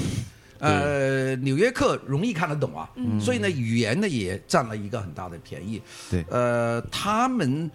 [0.65, 2.89] 呃，《纽约客》容易看得懂啊，
[3.21, 5.81] 所以呢，语言呢也占了一个很大的便宜。
[6.11, 6.25] 对。
[6.31, 7.71] 呃，他们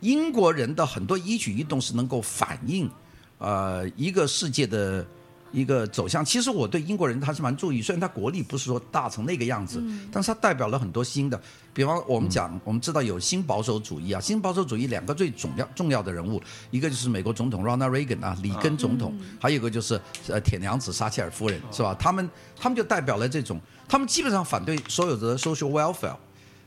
[0.00, 2.90] 英国人的很多一举一动是能够反映
[3.38, 5.06] 呃一个世界的
[5.52, 6.24] 一个走向。
[6.24, 9.82] 其实我对英国人还是蛮注意，虽然他国力不是说大成那个样子，
[10.12, 11.40] 但是他代表了很多新的。
[11.72, 21.94] 比方我们讲，我们知道有新保守主义啊，新保守主义两个最重要重要的人物，一个就是美国总统 Ronald Reagan 啊，里根总统，还有一个就是呃铁娘子撒切尔夫人，是吧？
[21.98, 26.16] 他们他们就代表了这种，他们基本上反对所有的 social welfare，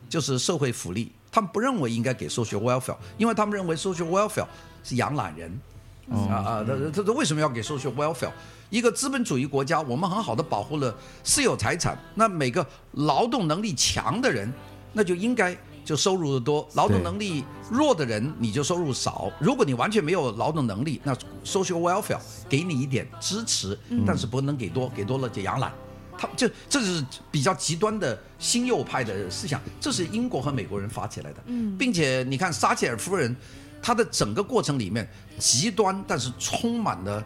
[0.08, 4.48] 就是社会福利，他们不认为应该给 social welfare，因为他们认为 social welfare
[4.84, 5.60] 是养懒人。
[6.12, 6.66] 啊啊！
[6.68, 8.30] 他他他为什么要给 social welfare？
[8.74, 10.92] 一个资本主义国家，我们很好的保护了
[11.24, 14.52] 私有财产，那每个劳动能力强的人，
[14.94, 15.56] 那就应该
[15.86, 19.32] 就收入的多；劳动能力弱的人，你就收入少。
[19.40, 21.14] 如果你完全没有劳动能力，那
[21.46, 22.18] social welfare
[22.50, 25.72] 给你一点支持，但是不能给多，给多了就养懒。
[26.18, 31.44] 他就这是比较极端的新右派的思想，这是英国和美国人发起来的，
[31.78, 33.36] 并且你看撒切尔夫人。
[33.84, 35.08] 她的整个过程里面
[35.38, 37.24] 极端，但是充满了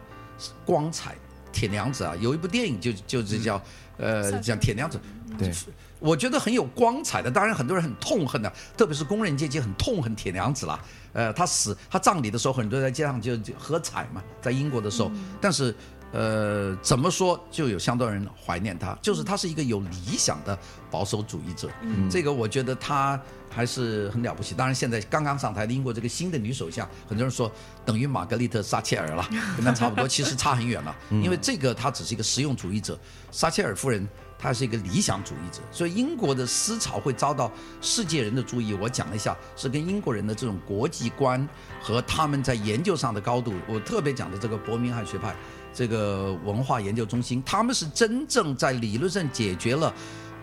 [0.66, 1.16] 光彩。
[1.52, 3.60] 铁娘子啊，有一部电影就就是叫
[3.96, 5.00] 呃讲铁娘子，
[5.38, 5.52] 对，
[5.98, 7.30] 我觉得很有光彩的。
[7.30, 10.80] 当然很多人很痛恨的，特别是工人阶级很痛恨铁娘子啦。
[11.12, 15.10] 呃，她死，她葬礼的时候，很多人在街上就就喝彩嘛，在英国的时候。
[15.40, 15.74] 但是
[16.12, 20.58] 呃，怎么说就有相当人怀念他，就是他是一个有理想的
[20.90, 21.68] 保守主义者。
[21.82, 24.54] 嗯，这个我觉得他还是很了不起。
[24.54, 27.50] 当然，现在刚刚上台的英国这个新的女首相，很多人说
[27.84, 30.94] 等于玛格丽特·撒切尔了， 跟她差不多，其实差很远了。
[31.10, 32.98] 因为这个她只是一个实用主义者，
[33.30, 34.06] 撒切尔夫人
[34.38, 38.74] 她是一个理想主义者，所以英国的思潮会遭到世界人的注意。
[38.74, 41.46] 我讲了一下，是跟英国人的这种国际观
[41.80, 43.54] 和他们在研究上的高度。
[43.66, 45.34] 我特别讲的这个伯明翰学派。
[45.74, 49.94] 这个文化研究中心，他们是真正在理论上解决了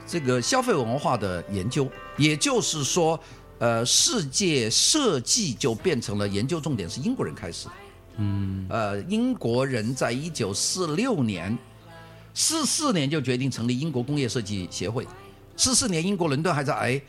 [0.08, 3.20] 这个消费文化的研究，也就是说，
[3.58, 7.68] 呃，世界设计就变成了研究重点，是英国人开始。
[8.18, 11.58] 嗯，呃，英国人在一九四六年、
[12.34, 15.06] 四四年就决定成立英国工业设计协会，
[15.58, 17.02] 四四年英国伦敦还在挨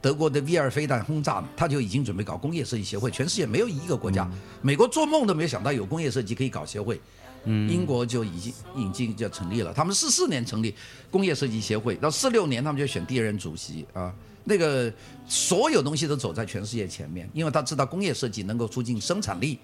[0.00, 4.30] 德国的 V 二飞弹轰炸，他就已经准备搞工业设计协会，全世界没有一个国家，
[4.62, 7.00] 美国做梦都没有想到有工业设计可以搞协会。
[7.46, 10.74] 英国就已经引进就成立了，他们四四年成立
[11.10, 14.92] 工业设计协会，到四六年他们就选第一任主席啊，那个
[15.28, 19.58] 所有东西都走在全世界前面，因为他知道工业设计能够促进生产力，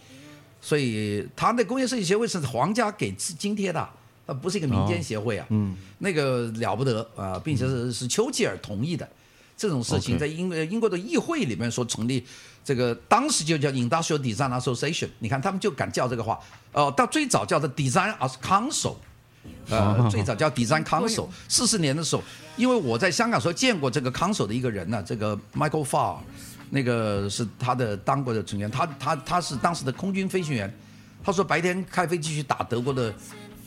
[0.61, 3.89] 所以他那工业设计协会是皇家给津贴的，
[4.27, 9.09] 它不是一个民间协会啊，嗯，那个了不得啊，并且是是丘吉尔同意的，
[9.57, 12.25] 这种事情在英英国的议会里面说成立。
[12.65, 16.39] 这个当时就叫 Industrial Design Association，你看他们就敢叫这个话。
[16.73, 18.95] 哦，到最早叫做 Design as Council，
[19.69, 21.29] 呃，最早叫 Design Council。
[21.49, 22.23] 四十年的时候，
[22.57, 26.19] 因为我在香港时候见过这个 Council 的一个人呢，这个 Michael Farr，
[26.71, 30.73] 那个是他的当过的成员，他他他是当时的空军飞行员，
[31.25, 33.13] 他说白天开飞机去打德国的。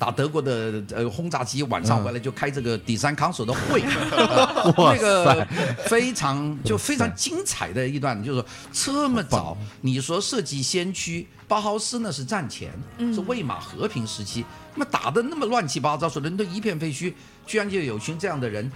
[0.03, 3.81] 打德国的呃轰炸机，晚上回来就开这个第三康所的会，
[4.75, 5.47] 那个
[5.85, 12.69] 非常就非常精彩的一段，就是说这么早，你说设计先驱包豪斯呢是战前，
[13.13, 14.43] 是魏玛和平时期，
[14.75, 17.13] 那么打的那么乱七八糟，说伦敦一片废墟，
[17.47, 18.69] 居然就有群这样的人，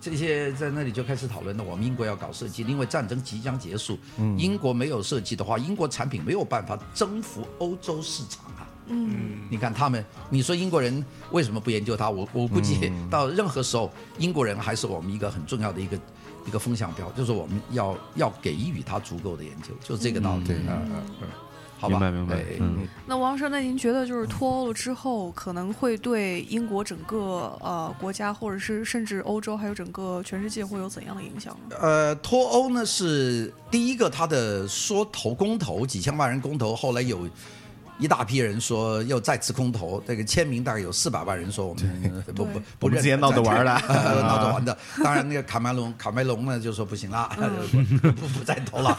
[0.00, 3.98] 这些在那里就开始讨论了，我们英国要搞设计，因为战争即将结束，
[4.36, 8.44] 英国没有设计的话，英国产品没有办法征服欧洲市场。
[8.52, 8.57] 啊。
[8.88, 12.08] 嗯，你看他们，你说英国人为什么不研究它？
[12.08, 15.98] 我我估计到任何时候，英国人还是我们一个很重要的一个
[16.46, 20.44] 一个风向标，就是我们要要给予他足够的研究，就是这个道理。
[20.44, 21.28] 对，嗯嗯嗯，
[21.78, 22.44] 好吧，明白明白。
[22.58, 31.76] 嗯，那王生，那您觉得就是脱欧了之后，可能会对英国整个呃国家，或者是甚至欧洲，还有整个全世界会有怎样的影响呢？
[31.80, 37.28] 呃，脱欧呢是第一个，他的说投公投，几千万人公投，后来有。
[37.98, 43.72] 一大批人说要再次空投，这个签名大概有四百万人说我们不不不认，之前闹着玩的，
[44.22, 44.78] 闹着玩的。
[45.02, 47.28] 当然那个卡梅隆卡梅隆呢就说不行了，
[48.00, 48.94] 不不再投了，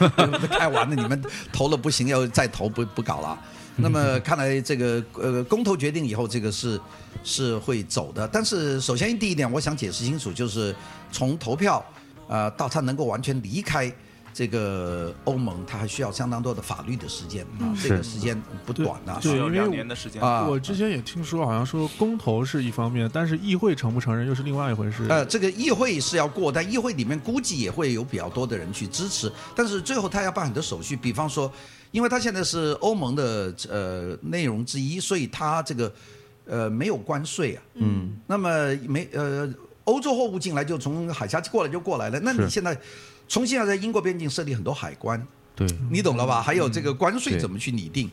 [0.51, 3.39] 太晚了，你们投了不行，要再投不不搞了。
[3.77, 6.77] 那么看来这个呃公投决定以后，这个是
[7.23, 8.27] 是会走的。
[8.27, 10.75] 但是首先第一点，我想解释清楚，就是
[11.09, 11.83] 从投票
[12.27, 13.89] 呃到他能够完全离开。
[14.39, 20.21] 这个欧盟它还需要相当多的法律的时间啊，这个时间不短的，需要两年的时间。
[20.21, 20.47] 啊。
[20.47, 25.06] 我之前也听说，好像说公投是一方面，但是议会承不承认又是另外一回事。
[25.10, 31.52] 呃，这个议会是要过，但议会里面估计也会有比较多的人去支持，但是最后他要办很多手续，比方说，
[31.91, 35.91] 因为他现在是欧盟的呃内容之一，所以他这个
[36.45, 38.49] 呃没有关税啊，嗯，那么
[38.88, 39.54] 没呃
[39.89, 42.80] 欧洲货物进来就从海峡过来就过来了，那你现在。
[43.30, 45.23] 重新要在英国边境设立很多海关，
[45.56, 46.41] 对，你懂了吧？
[46.41, 48.10] 还有这个关税怎么去拟定？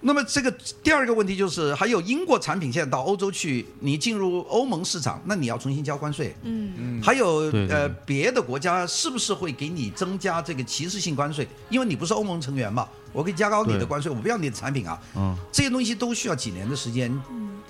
[0.00, 0.50] 那么这个
[0.82, 6.34] 第二个问题就是，还有英国产品现在到欧洲去，你进入欧盟市场，那你要重新交关税。
[6.44, 7.02] 嗯嗯。
[7.02, 11.46] 还有呃，别的国家是不是会给你增加这个歧视性关税？
[11.68, 14.98] 因为你不是欧盟成员嘛，我可以加高你的关税，我不要你的产品啊。
[15.14, 15.36] 嗯。
[15.52, 17.14] 这些东西都需要几年的时间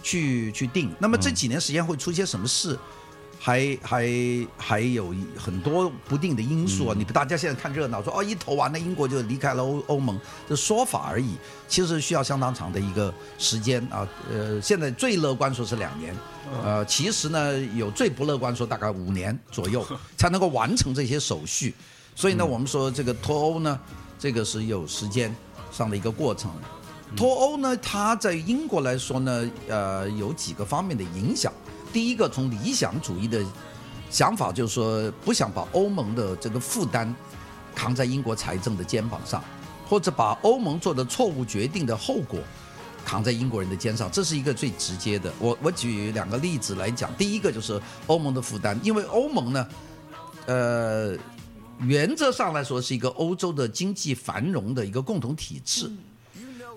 [0.01, 0.89] 去去定。
[1.01, 2.79] 那么这几年时间会出些什么事？
[3.39, 4.09] 还还
[4.57, 6.95] 还有很多不定的因素啊！
[6.97, 11.37] 你大家现在看热闹，说哦一投完了，英国就离开了欧欧盟，这说法而已。
[11.69, 14.07] 其实需要相当长的一个时间啊。
[14.31, 16.15] 呃，现在最乐观说是两年，
[16.65, 19.87] 呃，其实呢有最不乐观说大概五年左右
[20.19, 21.73] 才能够完成这些手续。
[22.17, 23.79] 所以呢，我们说这个脱欧呢，
[24.19, 25.35] 这个是有时间
[25.71, 26.51] 上的一个过程。
[27.17, 31.53] 脱欧呢，它在英国来说呢，呃，有几个方面的影响。
[31.99, 33.45] 第一个从理想主义的
[34.09, 37.13] 想法，就是说不想把欧盟的这个负担
[37.75, 39.43] 扛在英国财政的肩膀上，
[39.89, 42.39] 或者把欧盟做的错误决定的后果
[43.05, 45.33] 扛在英国人的肩上，这是一个最直接的。
[45.41, 49.69] 我我举两个例子来讲，第一个就是欧盟的负担，因为欧盟呢，
[50.47, 51.17] 呃，
[51.81, 55.91] 原则上来说是一个欧洲的经济繁荣的一个共同体制。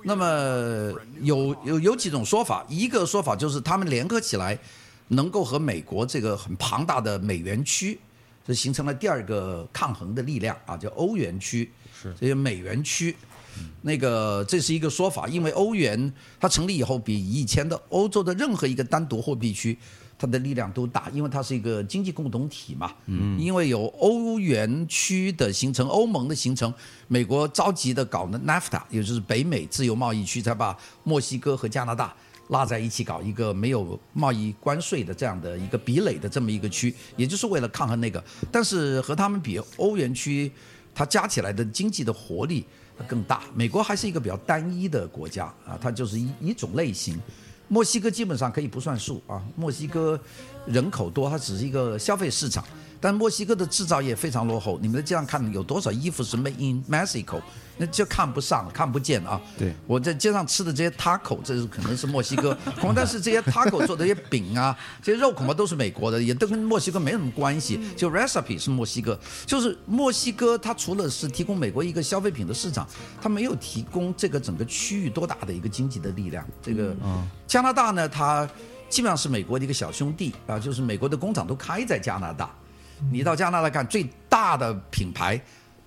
[0.04, 0.92] 那么
[1.22, 4.58] 有有有几种说法，一个说法就是他们联合起来，
[5.12, 8.00] 能够和美国这个很庞大的美元区，
[8.48, 13.16] 这形成了第二个抗衡的力量啊，叫欧元区，是这些美元区。
[13.82, 19.78] 那个这是一个说法，因为欧元它成立以后，比以前的欧洲的任何一个单独货币区，
[20.18, 22.94] 它的力量都大，因为它是一个经济共同体嘛。
[23.08, 26.74] 嗯，因为有欧元区的形成，欧盟的形成，
[27.10, 32.16] 美国着急的搞的 NAFTA，也就是北美自由贸易区，才把墨西哥和加拿大
[32.52, 38.24] 拉在一起搞一个没有贸易关税的这样的一个壁垒的这么一个区，也就是为了抗衡那个。
[38.52, 40.52] 但是和他们比，欧元区
[40.94, 42.66] 它加起来的经济的活力。
[43.08, 47.20] 更大，美国还是一个比较单一的国家啊，它就是一一种类型。
[47.68, 50.20] 墨西哥基本上可以不算数啊，墨西哥
[50.68, 52.64] 人口多，它只是一个消费市场。
[53.02, 57.42] 但墨西哥的制造业非常落后，你们在街上看有多少衣服是 made in Mexico，
[57.78, 59.42] 那就看不上、看不见啊。
[59.58, 67.80] 对，我在街上吃的这些 taco，这是可能是墨西哥，恐怕但是这些 taco 做的这些饼啊，这些肉恐怕都是美国的，也都跟墨西哥没什么关系。
[67.98, 72.88] 就 recipe 是墨西哥，就是墨西哥，它除了是提供美国一个消费品的市场，
[73.20, 76.48] 它没有提供这个整个区域多大的一个经济的力量。
[76.62, 76.96] 这个
[77.48, 78.48] 加拿大呢，它
[78.90, 82.54] 基本上是美国的一个小兄弟啊，就是美国的工厂都开在加拿大。
[83.10, 85.42] 你到加拿大看，最大的品牌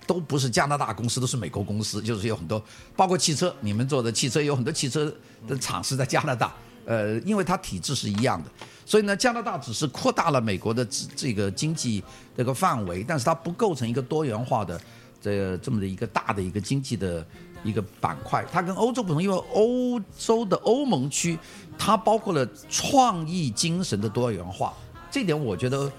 [0.05, 2.01] 都不是加拿大公司，都是美国公司。
[2.01, 2.61] 就是有很多，
[2.95, 5.13] 包括汽车，你们做的汽车有很多汽车
[5.47, 6.53] 的厂是在加拿大。
[6.85, 8.51] 呃，因为它体制是一样的，
[8.85, 10.85] 所以呢，加拿大只是扩大了美国的
[11.15, 12.03] 这个经济
[12.37, 14.79] 这个范围，但是它不构成一个多元化的
[15.19, 17.25] 这这么的一个大的一个经济的
[17.63, 18.45] 一个板块。
[18.51, 21.39] 它跟欧洲不同，因为欧洲的欧盟区
[21.75, 24.71] 它包括了创意精神的多元化，
[25.09, 25.91] 这点我觉得。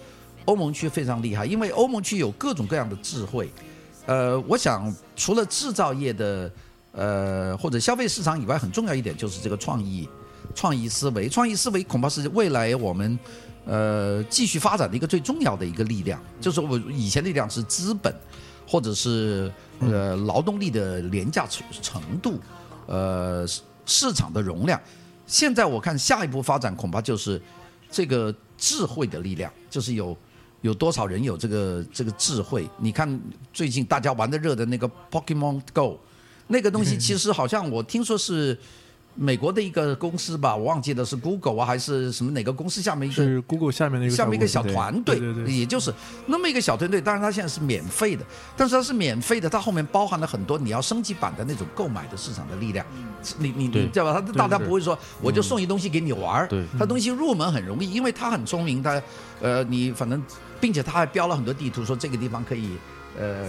[0.47, 3.51] 欧盟区非常厉害，因为欧盟区有各种各样的智慧。
[4.07, 6.51] 呃，我想除了制造业的
[6.92, 10.09] 呃或者消费市场以外，很重要一点就是这个创意、
[10.55, 11.28] 创意思维。
[11.28, 13.18] 创意思维恐怕是未来我们
[13.64, 16.22] 呃继续发展的一个最重要的一个力量。
[16.40, 18.14] 就是我以前的力量是资本
[18.64, 22.38] 或者是呃劳动力的廉价程程度，
[22.86, 23.44] 呃
[23.84, 24.80] 市场的容量。
[25.26, 27.42] 现在我看下一步发展恐怕就是
[27.90, 30.16] 这个智慧的力量，就是有。
[30.62, 32.68] 有多少人有这个这个智慧？
[32.78, 33.20] 你看
[33.52, 35.98] 最近大家玩的热的那个 Pokemon Go，
[36.48, 38.59] 那个东西其实好像我听说是
[39.14, 45.92] 美国的一个公司吧，我忘记了是 Google 啊还是什么哪个公司下面一个是 Google 下面那个下面一个小团队，对对，也就是
[46.26, 47.00] 那么一个小团队。
[47.00, 48.24] 当然它现在是免费的，
[48.57, 52.84] 但是它是免费的，它后面包含了很多你要升级版的那种购买的市场的力量。
[53.38, 54.20] 你你你知道吧？
[54.20, 56.48] 他大家不会说我就送一东西给你玩儿，
[56.78, 59.02] 他东西入门很容易，因为他很聪明，他
[59.40, 60.22] 呃你反正。
[60.61, 62.76] 并且他还标了很多地图，说这个地方可以，
[63.18, 63.46] 呃，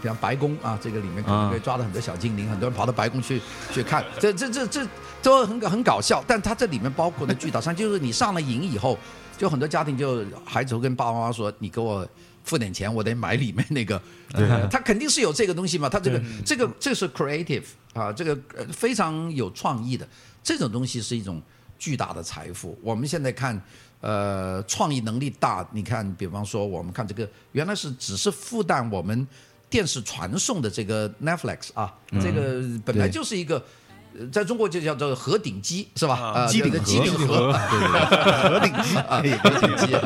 [0.00, 3.40] 比方白宫啊，这个里面可能会抓到很多小精灵，很多人跑到白宫去
[3.72, 4.86] 去看，这这这这
[5.22, 6.22] 都很很搞笑。
[6.26, 8.98] 但它这里面包括的巨大商，就是你上了瘾以后，
[9.36, 12.06] 就很多家庭就孩子会跟爸爸妈妈说：“你给我
[12.44, 14.00] 付点钱，我得买里面那个。”
[14.70, 18.38] 他肯定是有这个东西嘛，他这个这个这是 creative 啊，这个
[18.72, 20.08] 非常有创意的
[20.42, 21.42] 这种东西是一种
[21.78, 22.78] 巨大的财富。
[22.82, 23.60] 我们现在看。
[24.02, 29.26] 呃，创意能力大，你看，比方说，我们看这个，原来是只是负担我们
[29.70, 33.64] 电视传送的这个 Netflix 啊，这个本来就是一个，
[34.32, 36.14] 在中国就叫做盒顶机，是吧？
[36.16, 39.96] 啊，机顶机顶盒，盒顶机啊，盒顶机。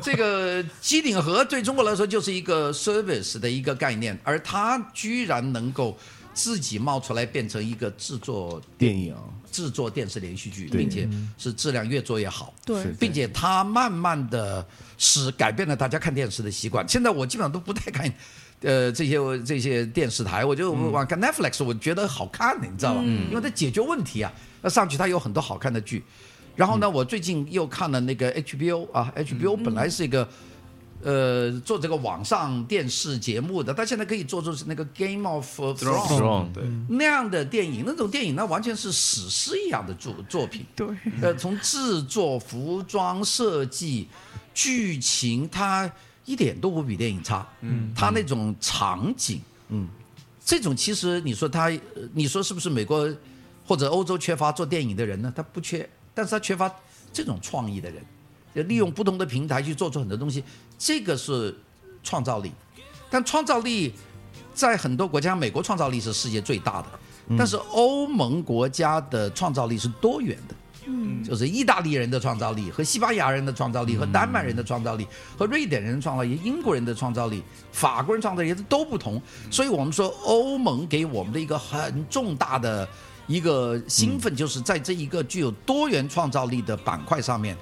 [0.00, 5.98] 这个机顶盒对中国来说就是一个 service 的一个概念，而它居然能够
[6.32, 9.12] 自己冒出来变成一个制作电影。
[9.54, 14.66] 制作电视连续剧，并且是质量越做越好，对，并且它慢慢的
[14.98, 16.84] 使改变了大家看电视的习惯。
[16.88, 18.12] 现在我基本上都不太看，
[18.62, 23.02] 呃，这些这些电视台，我就往看 Netflix，我觉得好看的，你知道吧？
[23.30, 26.02] 因为它解决问题啊，那上去它有很多好看的剧。
[26.56, 30.28] 然后呢，我最近又看了那个 HBO 啊，HBO 本来是一个。
[31.04, 35.76] 呃，做这个网上电视节目的，他现在可以做出那个《Game of Thrones》
[36.88, 40.64] 那样的电影，那种电影那完全是史诗一样的作作品。
[40.74, 40.86] 对，
[41.20, 44.08] 呃，从制作、服装设计、
[44.54, 45.92] 剧情，它
[46.24, 47.46] 一点都不比电影差。
[47.60, 49.86] 嗯，它那种场景，嗯，
[50.42, 51.70] 这种其实你说他，
[52.14, 53.14] 你说是不是美国
[53.66, 55.30] 或者欧洲缺乏做电影的人呢？
[55.36, 56.74] 他不缺，但是他缺乏
[57.12, 58.02] 这种创意的人。
[58.68, 60.44] 利用不同的平台去做出很多东西，
[60.78, 61.56] 这个是
[62.02, 62.52] 创造力。
[63.10, 63.92] 但创造力
[64.52, 66.88] 在很多国家，美国创造力是世界最大的，
[67.38, 70.54] 但是欧盟国家的创造力是多元的。
[70.86, 79.18] 嗯就是意大利人的创造力和西班牙人的创造力和丹麦人的创造力和瑞典人的创造力、英国人的创造力、法国人创造力都不同，
[79.50, 82.86] 所以我们说欧盟给我们的一个很重大的
[83.26, 87.56] 一个兴奋，就是在这一个具有多元创造力的板块上面，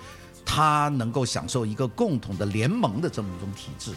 [0.45, 3.93] 它能够享受一个共同的联盟的这么一种体制。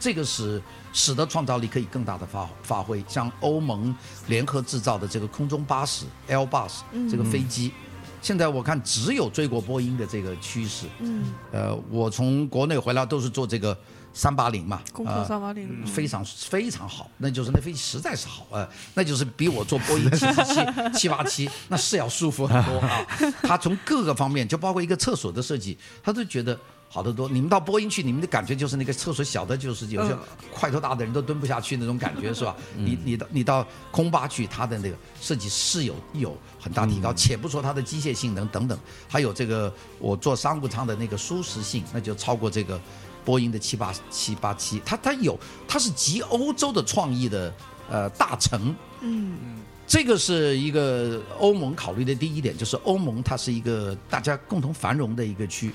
[0.00, 0.60] 这个使
[0.92, 3.02] 使得创造力可以更大的发发挥。
[3.08, 3.94] 像欧盟
[4.26, 6.80] 联合制造的这个空中巴士 Airbus
[7.10, 7.72] 这个飞机，
[8.20, 10.86] 现在我看只有追过波音的这个趋势。
[10.98, 13.74] 嗯，呃，我从国内回来都是做这个
[14.14, 23.04] 三八零嘛，攻克呃三八零，非常非常好，那就是那飞机实在是好，呃，那就是比我坐波音七四七、七八七 那是要舒服很多啊。
[23.42, 26.56] 他从各个方面，就包括一个厕所的设计，他都觉得
[26.88, 27.28] 好得多。
[27.28, 30.16] 你们到波音去，你们的感觉就是那个厕所小的，就是有些
[30.52, 32.54] 块头大的人都蹲不下去那种感觉，是吧？
[32.76, 42.80] 你你到你到空巴去，它的那个设计是有有很大提高，且不说它的机械性能等等，还有这个我坐商务舱的那个舒适性，那就超过这个。
[43.24, 47.52] 波音的七八七八七，它它有，它是集欧洲的创意的
[47.90, 49.38] 呃大成，嗯。
[49.86, 55.70] 这个是一个欧盟考虑的第一点，就是欧盟它是一个大家共同繁荣的一个区，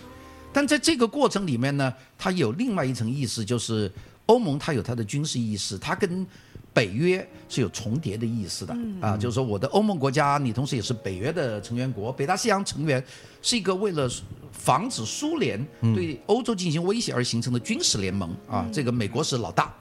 [0.52, 3.89] 但在这个过程里面呢，它有另外一层意思，就是
[4.26, 6.26] 欧盟它有它的军事意识，它跟
[6.74, 13.03] 北约是有重叠的意思的啊，就是说我的欧盟国家，你同时也是北约的成员国，北大西洋成员
[13.41, 14.09] 是一个为了
[14.51, 15.59] 防止苏联
[15.95, 19.74] 对欧洲进行威胁而形成的军事联盟啊，这个美国是老大。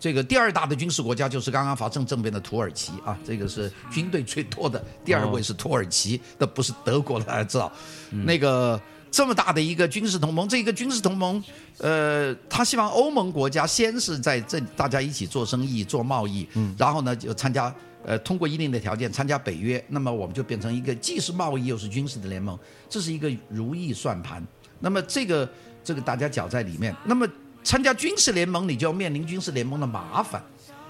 [0.00, 7.72] 这个第二大的军事国家就是刚刚发生政变的土耳其啊，这个是军队最多的，第二位是土耳其，那不是德国了，大家知道，
[8.10, 8.80] 那个
[9.10, 11.42] 这么大的一个军事同盟，这个军事同盟，
[11.78, 17.74] 呃，他希望欧盟国家先是在这大家一起做生意、做贸易，嗯然后呢就参加。
[18.06, 22.56] 呃，通过一定的条件参加北约，那么我们就变成一个既是贸易又是军事的联盟，
[22.88, 24.42] 这是一个如意算盘。
[24.78, 25.46] 那么这个
[25.84, 27.28] 这个大家搅在里面，那么
[27.64, 30.42] 参加军事联盟，你就要面临军事联盟的麻烦，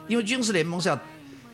[0.06, 1.00] 因为军事联盟是要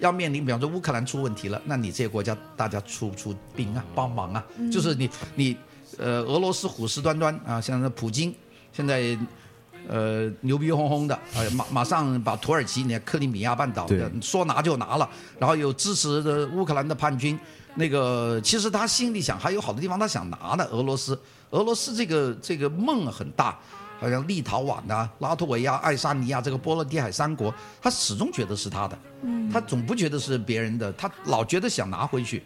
[0.01, 5.57] 要面临，比方说乌克兰出问题了，那你这些国家大家出不出兵啊，帮忙啊，就是你你
[5.99, 8.35] 呃俄罗斯虎视眈眈啊，像那普京
[8.73, 9.17] 现在。
[9.87, 15.07] 呃，牛逼哄哄的，呃，马马上把土耳其、你看克里米亚半岛的说拿就拿了，
[15.39, 17.39] 然后有支持的乌克兰的叛军，
[17.75, 21.21] 那个其实他心里想还有好多地方他想拿的，俄罗斯，
[21.51, 23.59] 俄罗斯这个这个梦很大，
[24.01, 28.99] 好像立陶宛呐、拉脱维亚、爱沙尼亚这个波罗的海三国，他始终觉得是他的，
[29.53, 32.43] 他总不觉得是别人的，他老觉得想拿回去。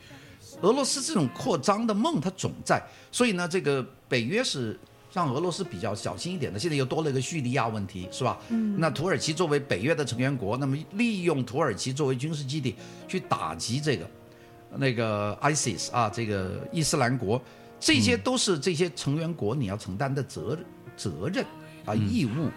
[0.62, 2.82] 俄罗斯这种扩张的梦，它总在，
[3.12, 4.78] 所以呢，这个北约是
[5.12, 6.58] 让俄罗斯比较小心一点的。
[6.58, 8.38] 现在又多了一个叙利亚问题，是吧？
[8.48, 8.78] 嗯。
[8.78, 12.74] 那土耳其作为北约的成员国，那么利用土耳其作为军事基地
[13.06, 14.10] 去打击这个
[14.76, 17.40] 那个 ISIS 啊，这个伊斯兰国，
[17.78, 20.64] 这些都是这些成员国你要承担的责任
[20.96, 21.44] 责任
[21.84, 22.50] 啊义务。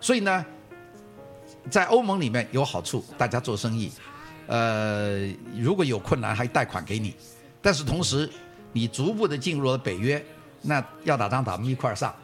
[0.00, 0.44] 所以呢，
[1.70, 3.90] 在欧盟里面有好处，大家做生意，
[4.46, 5.26] 呃，
[5.56, 7.14] 如果有困难还贷款给你，
[7.66, 8.30] 但是同时
[8.72, 10.24] 你逐步的进入了北约，
[10.62, 12.14] 那要打仗打我们一块儿上。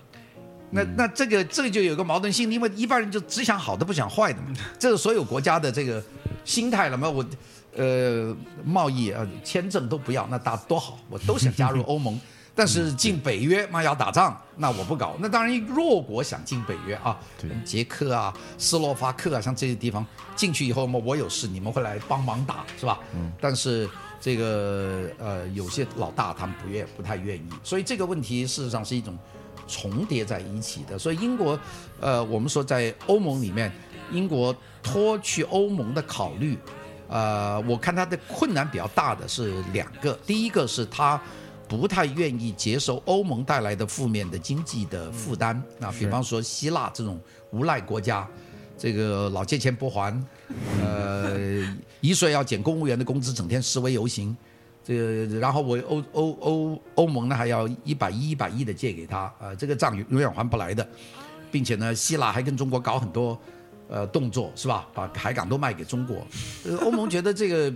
[0.71, 6.01] 那那这个这个就有个矛盾性，因为一般人就只想好的不想坏的嘛，这是所有国家的这个
[6.45, 7.11] 心态了嘛。
[7.11, 7.27] 我
[7.75, 8.33] 呃
[8.65, 12.17] 贸易啊签证都不要，那打多好，我都想加入欧盟。
[12.55, 15.17] 但是进北约嘛要打仗，那我不搞。
[15.19, 17.19] 那当然弱国想进北约啊，
[17.65, 23.01] 捷克啊、斯洛伐克啊，像这些地方进去以后嘛，我有事你们会来帮忙打是吧？
[23.17, 23.91] 嗯但是
[24.23, 29.19] 这个呃有些老大他们不愿不太愿意，所以这个问题事实上是一种
[29.67, 30.97] 重叠在一起的。
[30.97, 31.59] 所以英国
[32.01, 33.73] 呃我们说在欧盟里面，
[34.13, 36.57] 英国脱去欧盟的考虑，
[37.09, 41.21] 呃我看它的困难比较大的是两个，第一个是他。
[41.69, 47.19] 不太愿意接受欧盟带来的负面的经济的负担啊，比方说希腊这种
[47.51, 48.29] 无赖国家，
[48.83, 50.13] 这个老借钱不还，
[50.83, 51.39] 呃，
[52.03, 54.37] 一岁要减公务员的工资，整天示威游行，
[54.83, 60.85] 这个然后我欧欧欧欧盟呢还要一百亿一百亿的借给他，呃，这个账永远还不来的，
[61.53, 63.39] 并且呢，希腊还跟中国搞很多
[63.89, 64.89] 呃动作是吧？
[64.93, 66.27] 把海港都卖给中国，
[66.65, 67.73] 呃，欧盟觉得这个。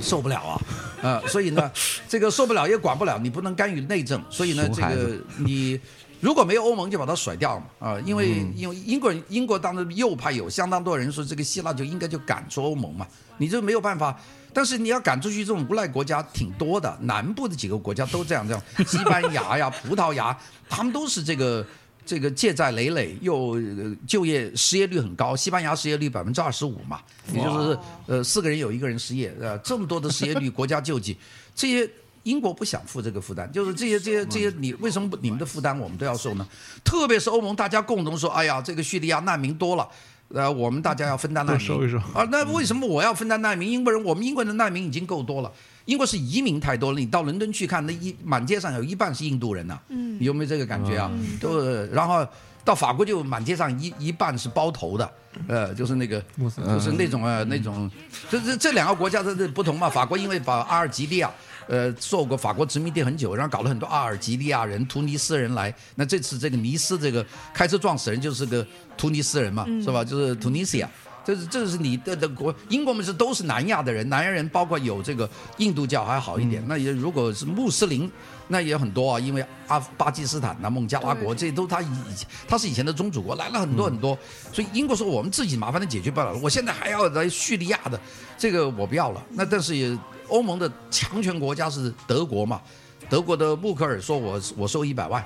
[0.00, 0.60] 受不了啊，
[1.02, 1.70] 呃，所以呢，
[2.08, 5.78] 这个受不了也管不了，你不能干预内政，所以呢，这个你
[6.22, 13.04] 如果没有欧盟，就把它甩掉嘛，啊、因为因为英国人英国当时右派有相当多人说，这个希腊就应该就赶出欧盟嘛，
[13.38, 14.16] 你这没有办法。
[14.54, 21.66] 但是你要赶出去，这种无赖国家挺多的，南部的几个国家都这样，这样， 西班牙呀、葡萄牙，他们都是这个
[22.06, 27.00] 这个借债累累，又呃就业失业率很高，西班牙失业率百分之二十五嘛，
[27.32, 31.16] 也就是呃四个人有一个人失业，呃这么多的失业率，国家救济，
[31.54, 31.90] 这些
[32.24, 36.46] 英国不想负这个负担，就是这些这些这些你为什么不你们的负担我们都要受呢？
[36.84, 39.88] 特别是欧盟，大家共同说，哎呀，这个叙利亚难民多了。
[40.34, 42.26] 呃，我们大家要分担难民，收一收啊。
[42.30, 43.70] 那为什么我要分担难民？
[43.70, 45.52] 英国人，我们英国人的难民已经够多了。
[45.84, 51.10] 英国是移民太多了，你到伦敦去看，那一满街上有一半是印度人呐、嗯你有没有这个感觉啊？
[51.38, 51.60] 都，
[51.92, 52.26] 然后
[52.64, 55.12] 到法国就满街上一一半是包头的，
[55.48, 57.90] 呃，就是那个，就是那种呃那种，
[58.30, 59.90] 这这这两个国家的这不同嘛。
[59.90, 61.30] 法国因为把阿尔及利亚。
[61.68, 65.74] 呃，受过法国殖民地很久，然后搞了很多阿尔及利亚人、突尼斯人来。
[65.94, 70.04] 那这次这个尼斯这个开车撞死人就是个突尼斯人嘛，是吧？
[70.04, 70.90] 就是突尼西亚。
[71.24, 78.10] 这是这是你的的国，英国们是都是南亚的人，南亚人包括有这个印度教还好一点，那也如果是穆斯林，
[78.48, 84.18] 那也很多啊，因为阿巴基斯坦呐、孟加拉国这些都他以以前他是以前的宗主国，来了很多很多，
[84.52, 88.00] 所以英国说我们自己麻烦的解决不了，我现在还要来叙利亚的，
[88.36, 89.24] 这个我不要了。
[89.30, 89.96] 那但是也
[90.32, 92.60] 欧盟的强权国家是德国嘛，
[93.08, 95.22] 德国的默克尔说我我收一百万，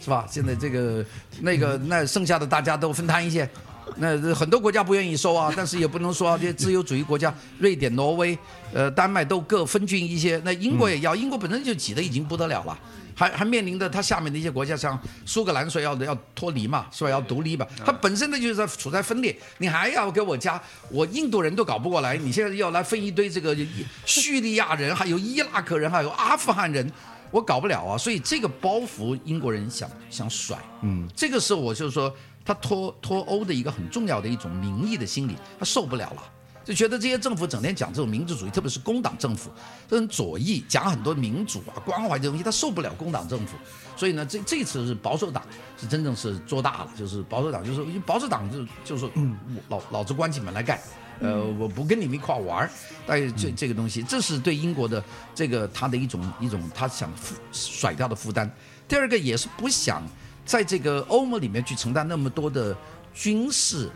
[0.00, 0.24] 是吧？
[0.30, 1.04] 现在这个
[1.40, 3.48] 那个那剩下的大家都分摊一些。
[3.96, 8.38] 那很多国家不愿意收啊， 但是也不能说这些自由主义国家，瑞典、挪威、
[8.72, 10.40] 呃丹麦都各分均一些。
[10.44, 12.78] 那英国也要，英国本身就挤得已经不得了了，
[13.14, 17.10] 还还面临着它下面的一些国家，像苏格兰说要要脱离嘛，是吧？
[17.10, 20.60] 要独立吧，它本身呢就是在处在分裂，你还要给我加，
[20.90, 23.56] 我印度人都搞不过来，你现在要来分一堆这个
[24.04, 26.90] 叙利亚人，还有伊拉克人，还有阿富汗人。
[27.30, 36.22] 我搞不了啊，所以这个包袱英国人想想甩，嗯，这个是我就是说他脱脱欧的一个很重要的一种民意的心理，他受不了了。
[36.64, 39.50] 就觉得这些政府整天讲这种民主主义，特别是工党政府，
[39.88, 43.56] 这种左翼讲很多民主啊、关怀这东西，他受不了工党政府。
[43.96, 45.42] 所以呢，这这次是保守党
[45.78, 49.36] 是真正是做大了，就是保守党就是因为保守党就就是，嗯，
[49.68, 50.80] 老老子关起门来干，
[51.20, 52.70] 呃，我不跟你们一块玩儿。
[53.06, 55.04] 但是这这个东西，这是对英国的
[55.34, 58.50] 这个他的一种一种他想负甩掉的负担。
[58.88, 60.02] 第二个也是不想
[60.44, 62.76] 在这个欧盟里面去承担那么多的
[63.14, 63.88] 军事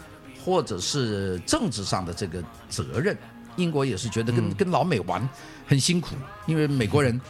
[0.49, 3.15] 或者是政治上的这个责任。
[3.57, 5.29] 英国也是觉得跟、跟老美玩
[5.67, 6.15] 很辛苦，
[6.47, 7.21] 因为美国人。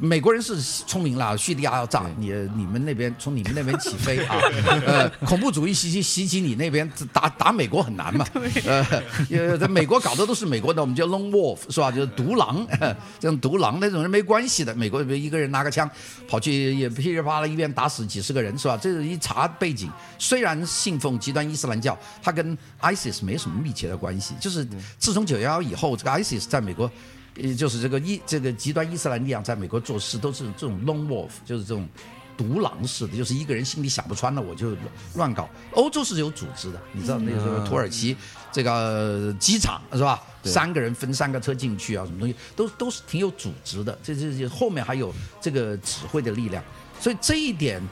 [0.00, 4.36] 美国人是聪明了，叙利亚要炸你，你们那边从你们那边起飞啊，
[4.86, 8.24] 呃，恐怖主义袭击袭击你那边打打美国很难嘛，
[8.64, 8.86] 呃，
[9.30, 11.90] 呃，在美国搞的都是美国的，我们叫 lone wolf 是吧？
[11.90, 12.66] 就是独狼，
[13.18, 15.88] 这种独狼那种人没关系的，美国一个人拿个枪
[16.28, 18.76] 跑去也噼里啪啦一边打死几十个人是吧？
[18.80, 24.66] 这一查背景，虽然信奉极端伊斯兰教，他跟 ISIS 没什么密切的关系，就是
[24.98, 26.90] 自从九幺幺以后，这个 ISIS 在美国。
[27.36, 31.88] 也就是这个伊这个极端伊斯兰力量在美国做事都是这种 lone wolf，就是这种
[32.36, 34.76] 独狼式的，就是一个人心里想不穿了我就
[35.14, 35.48] 乱搞。
[35.72, 38.16] 欧洲是有组织的，你知道那个时候土耳其
[38.52, 40.22] 这个机场是吧？
[40.44, 43.98] 三个人分三个车进去啊，什么东西都都是挺有组织的。
[44.02, 46.62] 这这这后面还有这个指挥的力量，
[47.00, 47.82] 所以这一点，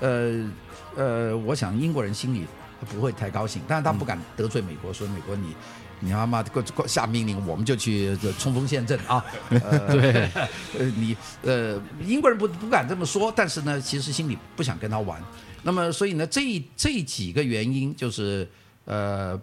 [0.00, 0.50] 呃
[0.94, 2.44] 呃，我想英国人心里
[2.86, 5.54] 不会太高兴，但是他不敢得罪美国，说美国你。
[6.04, 9.24] 你他妈给我下命令，我们就去冲锋陷阵啊！
[9.50, 10.28] 呃，对，
[10.76, 15.22] 呃，你呃，英国人不不敢这么说，但是呢，其实心里不想跟他玩。
[15.62, 18.48] 那么，所以呢，这这几个原因就是
[18.84, 19.40] 呃，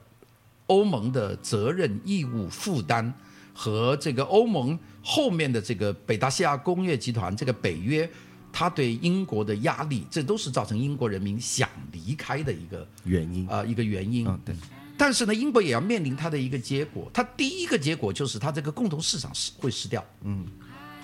[0.67, 3.13] 欧盟的责任、义务、负担
[3.53, 8.09] 和这个欧盟后面的这个北大西亚工业集团这个北约，
[8.51, 14.27] 它对英国的压力，这都是造成英国人民想离开的一个原因啊、一个原因。
[14.27, 14.55] 嗯，对，
[14.97, 20.03] 但是呢，英国也要面临它的一个结果，它第一个结果就是它这个共同市场是会失掉。
[20.23, 20.45] 嗯，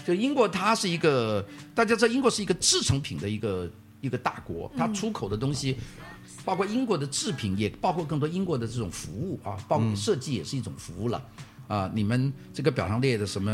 [0.05, 3.71] 就英国它是一个，大家知道英国是一个制成品的一个
[4.01, 5.77] 一个大国，它出口的东西，
[6.43, 11.23] 包括英国的制品，也包括更多英国的这种服务啊，包括设计也是一种服务了。
[11.67, 13.51] 啊，你们这个表上列的什么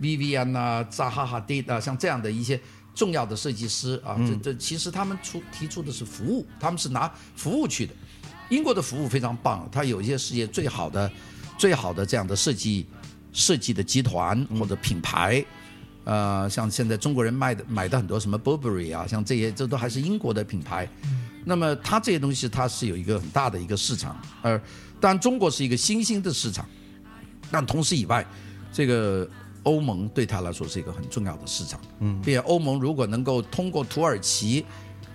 [0.00, 2.60] Vivian 啊、扎哈哈迪啊，像这样的一些
[2.94, 7.92] 重要的设计师啊，这这其实他们出提出的是服务，他们是拿服务去的。
[8.48, 11.10] 英国的服务非常棒，它有一些世界最好的、
[11.56, 12.84] 最好的这样的设计
[13.32, 15.44] 设计的集团或者品牌，
[16.04, 20.88] 呃，像现在中国人卖的买的很多什么 Burberry 啊，像这些这都还是英国的品牌。
[21.44, 24.60] 那么它这些东西它是有一个很大的一个市场，而
[25.00, 26.68] 当然中国是一个新兴的市场，
[27.50, 28.26] 但同时以外，
[28.72, 29.26] 这个
[29.62, 31.80] 欧盟对他来说是一个很重要的市场。
[32.00, 34.64] 嗯，并且欧盟如果能够通过土耳其。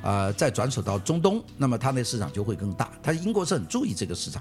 [0.01, 2.91] 呃，再转手到中东，那么它那市场就会更大。
[3.01, 4.39] 他英国是很注意这个市场，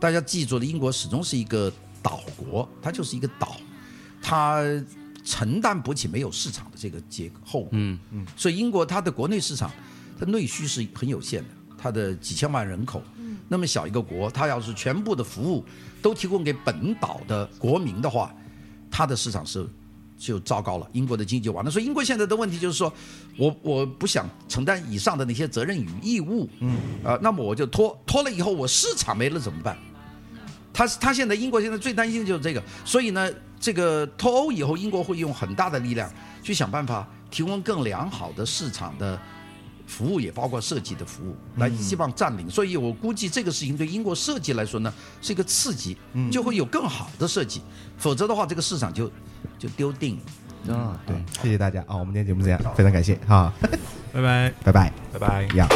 [0.00, 1.70] 大家记住了，英国始终是一个
[2.02, 3.54] 岛国，它就是一个岛，
[4.22, 4.64] 它
[5.22, 7.68] 承担不起没有市场的这个结后果。
[7.72, 9.70] 嗯嗯，所以英国它的国内市场，
[10.18, 13.02] 它内需是很有限的，它的几千万人口，
[13.46, 15.62] 那么小一个国，它要是全部的服务
[16.00, 18.34] 都提供给本岛的国民的话，
[18.96, 19.68] 它的市场是
[20.16, 21.68] 就糟糕了，英国的经济完了。
[21.68, 22.92] 所以英国现在的问题就是说，
[23.36, 29.76] 我我不想承担以上的那些责任与义务，嗯，啊，那么我就拖拖了以后，我市场没了怎么办？
[30.72, 33.28] 他他现在英国现在最担心的就是这个，所以呢，
[33.58, 36.08] 这个脱欧以后，英国会用很大的力量
[36.40, 39.20] 去想办法提供更良好的市场的
[39.86, 42.48] 服务，也包括设计的服务，来希望占领。
[42.50, 45.96] 所以我估计这个事情对英国设计来说呢，是一个刺激，
[46.30, 47.60] 就会有更好的设计，
[47.98, 49.10] 否则的话，这个市场就
[49.58, 50.74] 就丢定了。
[50.74, 53.52] 啊，对，谢谢大家啊，我们今天节目这样，非常感谢哈，
[54.12, 54.54] 拜拜。
[54.64, 55.42] 拜拜，拜拜。
[55.56, 55.68] 呀。